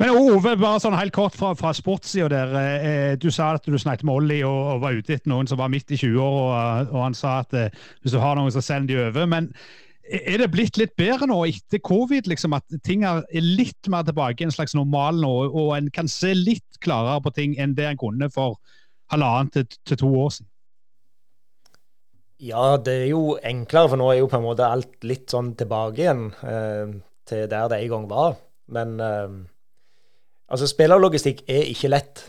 [0.00, 2.56] Men Ove, bare sånn helt kort fra, fra sportssida der.
[2.58, 5.60] Eh, du sa at du snakket med Olli og, og, var ute etter noen som
[5.60, 8.64] var midt i 20-åra, og, og, han sa at eh, hvis du har noen, så
[8.64, 9.28] send de over.
[9.30, 9.52] Men
[10.02, 14.42] er det blitt litt bedre nå etter covid, liksom, at ting er litt mer tilbake
[14.42, 17.86] i en slags normal nå, og en kan se litt klarere på ting enn det
[17.92, 18.58] en kunne for
[19.14, 20.51] halvannet til, til to år siden?
[22.42, 25.52] Ja, det er jo enklere, for nå er jo på en måte alt litt sånn
[25.58, 26.94] tilbake igjen eh,
[27.28, 28.38] til der det en gang var.
[28.72, 29.40] Men eh,
[30.52, 32.26] Altså, spillerlogistikk er ikke lett.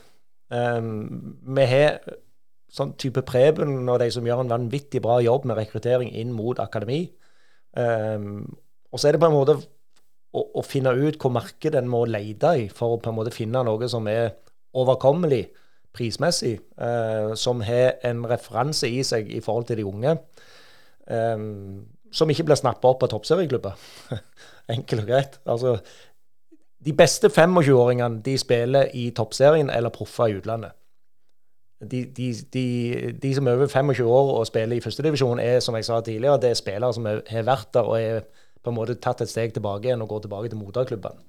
[0.54, 0.86] Eh,
[1.58, 1.98] vi har
[2.74, 6.62] sånn type Preben og de som gjør en vanvittig bra jobb med rekruttering inn mot
[6.62, 7.06] akademi.
[7.74, 8.46] Um,
[8.94, 12.04] og så er det på en måte å, å, finne ut hvor markedet en må
[12.06, 14.36] lete i for å på en måte finne noe som er
[14.78, 15.48] overkommelig
[15.94, 20.18] prismessig, eh, som har en referanse i seg i forhold til de unge.
[21.08, 21.38] eh,
[22.14, 23.74] som ikke blir snappa opp av toppserieklubber.
[24.76, 25.40] Enkelt og greit.
[25.50, 25.78] Altså,
[26.86, 30.72] de beste 25-åringene de spiller i toppserien eller proffer i utlandet.
[31.92, 32.66] De, de, de,
[33.22, 36.40] de, som er over 25 år og spiller i førstedivisjon, er som jeg sa tidligere,
[36.40, 38.22] det er spillere som har vært der og er
[38.64, 41.20] på en måte tatt et steg tilbake igjen og går tilbake til moderklubbene.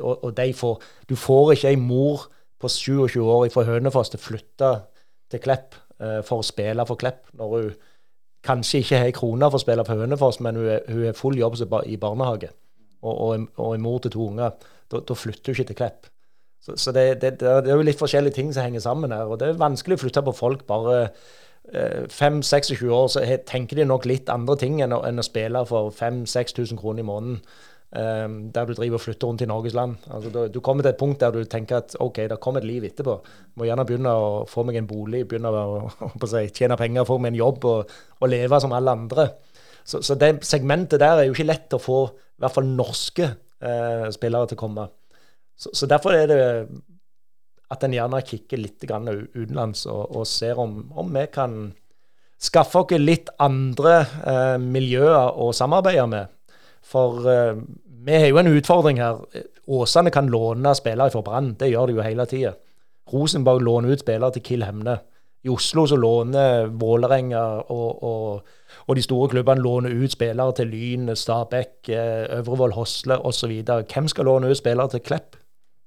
[0.00, 2.24] Og, og får, du får ikke ei mor
[2.60, 4.72] på 27 år fra Hønefoss til å flytte
[5.32, 7.70] til Klepp uh, for å spille for Klepp, når hun
[8.46, 11.58] kanskje ikke har ei krone for å spille for Hønefoss, men hun har full jobb
[11.84, 12.52] i barnehage
[13.02, 14.56] og, og, og en mor til to unger,
[14.90, 16.08] da, flytter hun ikke til Klepp.
[16.60, 19.30] Så, så det, det, det, er jo litt forskjellige ting som henger sammen her.
[19.30, 20.98] Og det er vanskelig å flytte på folk bare
[21.72, 25.64] eh, 5-26 år, så tenker de nok litt andre ting enn å, enn å spille
[25.68, 27.40] for 5000-6000 kroner i måneden.
[27.90, 29.96] Um, der du driver og flytter rundt i Norges land.
[30.14, 32.68] Altså, du, du, kommer til et punkt der du tenker at OK, det kommer et
[32.68, 33.16] liv etterpå.
[33.58, 37.18] Må gjerne begynne å få meg en bolig, begynne å, å, si, tjene penger, få
[37.18, 39.26] meg en jobb og, og leve som alle andre.
[39.82, 43.26] Så, så, det segmentet der er jo ikke lett å få i hvert fall norske
[43.26, 44.86] eh, spillere til å komme.
[45.58, 46.40] Så, så, derfor er det
[47.74, 51.72] at en gjerne kikker litt utenlands og, og ser om, om, vi kan
[52.40, 56.36] skaffe oss litt andre eh, miljøer å samarbeide med.
[56.82, 57.60] For uh,
[58.04, 59.20] vi har jo en utfordring her.
[59.68, 61.54] Åsane kan låne spillere fra Brann.
[61.60, 62.54] Det gjør de jo hele tida.
[63.12, 64.98] Rosenborg låner ut spillere til Kill Hemne.
[65.44, 68.48] I Oslo så låner Vålerenga og, og,
[68.86, 73.54] og, de store klubbene låner ut spillere til Lyn, Stabæk, eh, Øvrevoll, Hosle osv.
[73.64, 75.38] Hvem skal låne ut spillere til Klepp?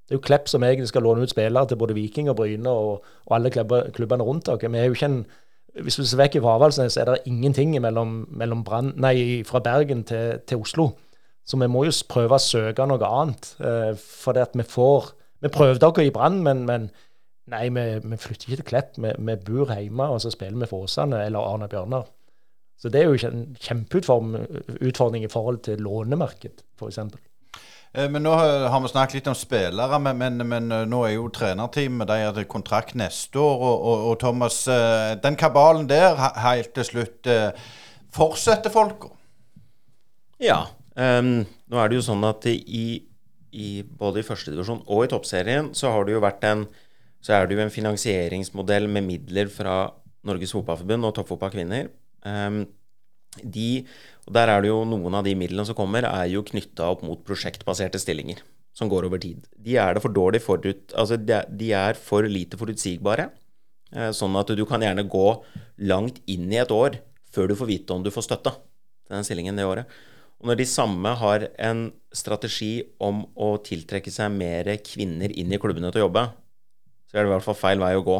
[0.03, 2.69] Det er jo Klepp som egentlig skal låne ut spillere til både Viking og Bryne
[2.69, 3.51] og, og alle
[3.93, 4.71] klubbene rundt dere.
[4.71, 5.25] Vi er jo ikke en
[5.81, 10.03] hvis du ser vekk fra Avaldsnes, er det ingenting mellom, mellom Brand, nei, fra Bergen
[10.05, 10.91] til, til, Oslo.
[11.45, 13.49] Så vi må jo prøve å søke noe annet.
[13.59, 15.13] Eh, for det at vi får
[15.43, 16.85] Vi prøvde oss i Brann, men, men
[17.51, 18.93] Nei, vi, vi, flytter ikke til Klepp.
[19.03, 22.05] Vi, vi bor hjemme og så spiller vi for Åsane eller Arne Bjørnar.
[22.79, 26.99] Så det er jo en kjempeutfordring i forhold til lånemarked, f.eks.
[27.93, 31.15] Eh, men Nå har vi snakket litt om spillere, men, men, men eh, nå er
[31.15, 33.57] jo trenerteamet de har kontrakt neste år.
[33.61, 37.29] Og, og, og, Thomas, eh, den kabalen der helt til slutt,
[38.13, 39.13] fortsetter folka?
[40.41, 40.65] Ja.
[40.93, 41.39] Um,
[41.71, 43.01] nå er det jo sånn at i,
[43.49, 46.67] i både i førstedivisjon og i toppserien så har det jo vært en
[47.23, 49.87] så er det jo en finansieringsmodell med midler fra
[50.27, 51.87] Norges Fotballforbund og Toppfotballkvinner.
[52.27, 52.65] Um,
[53.41, 53.85] de,
[54.27, 57.03] og Der er det jo noen av de midlene som kommer, er jo knytta opp
[57.03, 58.39] mot prosjektbaserte stillinger
[58.73, 59.43] som går over tid.
[59.59, 63.29] De er for dårlig forut, altså de er for lite forutsigbare.
[63.93, 65.27] Eh, sånn at du kan gjerne gå
[65.85, 66.97] langt inn i et år
[67.33, 69.91] før du får vite om du får støtte til den stillingen det året.
[70.41, 75.59] Og når de samme har en strategi om å tiltrekke seg mer kvinner inn i
[75.61, 76.25] klubbene til å jobbe,
[77.07, 78.17] så er det i hvert fall feil vei å gå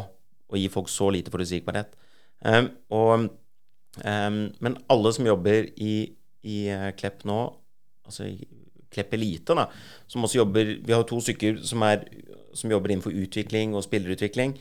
[0.53, 1.95] å gi folk så lite forutsigbarhet.
[2.45, 3.27] Um, og,
[4.01, 5.95] men alle som jobber i,
[6.49, 7.39] i uh, Klepp nå,
[8.07, 8.39] altså i
[8.93, 9.67] Klepp Elite, da,
[10.09, 12.05] som også jobber Vi har to stykker som, er,
[12.57, 14.57] som jobber innenfor utvikling og spillerutvikling.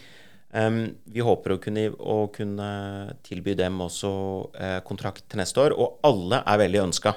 [0.52, 2.70] Um, vi håper å kunne, å kunne,
[3.24, 4.12] tilby dem også
[4.52, 7.14] uh, kontrakt til neste år, og alle er veldig ønska,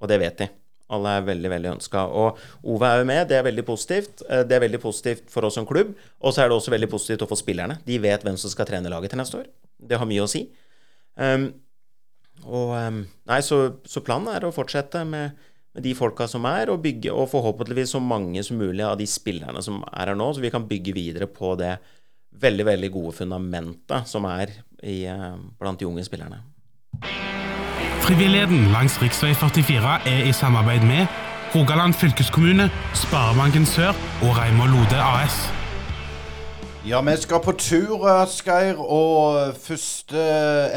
[0.00, 0.50] og det vet de.
[0.90, 2.02] Alle er veldig veldig ønska.
[2.18, 2.40] Og
[2.74, 4.24] Ove er jo med, det er veldig positivt.
[4.26, 5.92] Eh, det er veldig positivt for oss som klubb.
[6.18, 7.78] Og så er det også veldig positivt å få spillerne.
[7.86, 9.46] De vet hvem som skal trene laget til neste år.
[9.78, 10.48] Det har mye å si.
[11.20, 11.50] Um,
[12.48, 15.36] og um, Nei, så, så, planen er å fortsette med,
[15.74, 19.04] med, de folka som er, og bygge Og forhåpentligvis så mange som mulig av de
[19.08, 21.76] spillerne som er her nå, så vi kan bygge videre på det
[22.40, 24.54] veldig, veldig gode fundamentet som er
[24.86, 26.40] i, eh, blant de unge spillerne.
[28.06, 29.10] Frivilligheten langs rv.
[29.34, 31.06] 44 er i samarbeid med
[31.54, 33.90] Rogaland fylkeskommune, Sparebanken Sør
[34.22, 35.59] og Reimar Lode AS.
[36.88, 38.78] Ja, vi skal på tur, Asgeir.
[38.80, 40.22] Og første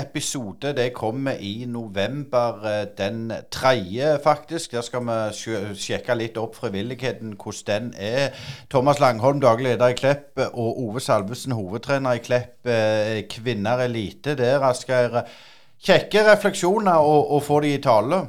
[0.02, 4.72] episode det kommer i november eh, den tredje, faktisk.
[4.76, 8.36] Der skal vi sjekke litt opp frivilligheten, hvordan den er.
[8.70, 12.68] Thomas Langholm, daglig leder i Klepp, og Ove Salvesen, hovedtrener i Klepp.
[12.68, 15.22] eh, Kvinner elite der, Asgeir.
[15.80, 18.26] Kjekke refleksjoner å få de i tale.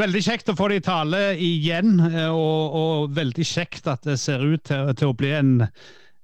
[0.00, 4.16] Veldig kjekt å få det i tale igjen, eh, og, og veldig kjekt at det
[4.22, 5.56] ser ut til, til å bli en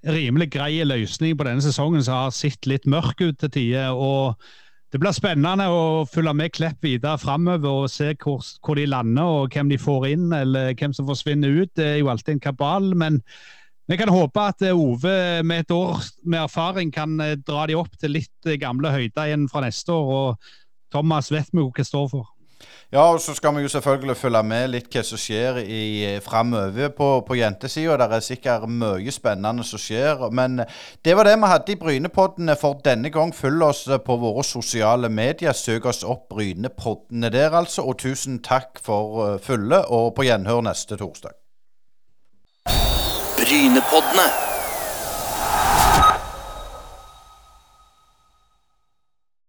[0.07, 3.91] rimelig grei løsning på denne sesongen som har sett litt mørk ut til tider.
[3.93, 4.39] og
[4.93, 9.27] Det blir spennende å følge med Klepp videre framover og se hvor, hvor de lander
[9.27, 11.75] og hvem de får inn eller hvem som forsvinner ut.
[11.75, 12.95] Det er jo alltid en kabal.
[12.95, 13.23] men
[13.87, 17.77] vi kan håpe at eh, Ove med et år med erfaring kan eh, dra de
[17.79, 20.09] opp til litt eh, gamle høyder igjen fra neste år.
[20.11, 22.36] og Thomas vet vi hva står for.
[22.93, 25.81] Ja, og så skal vi jo selvfølgelig følge med litt hva som skjer i
[26.23, 27.97] framover på, på jentesida.
[27.99, 30.23] Det er sikkert mye spennende som skjer.
[30.31, 30.61] Men
[31.05, 33.35] det var det vi hadde i Brynepoddene for denne gang.
[33.35, 35.53] Følg oss på våre sosiale medier.
[35.53, 37.83] Søk oss opp Brynepoddene der, altså.
[37.83, 41.35] Og tusen takk for uh, følget, og på gjenhør neste torsdag.
[43.37, 44.56] Brynepoddene.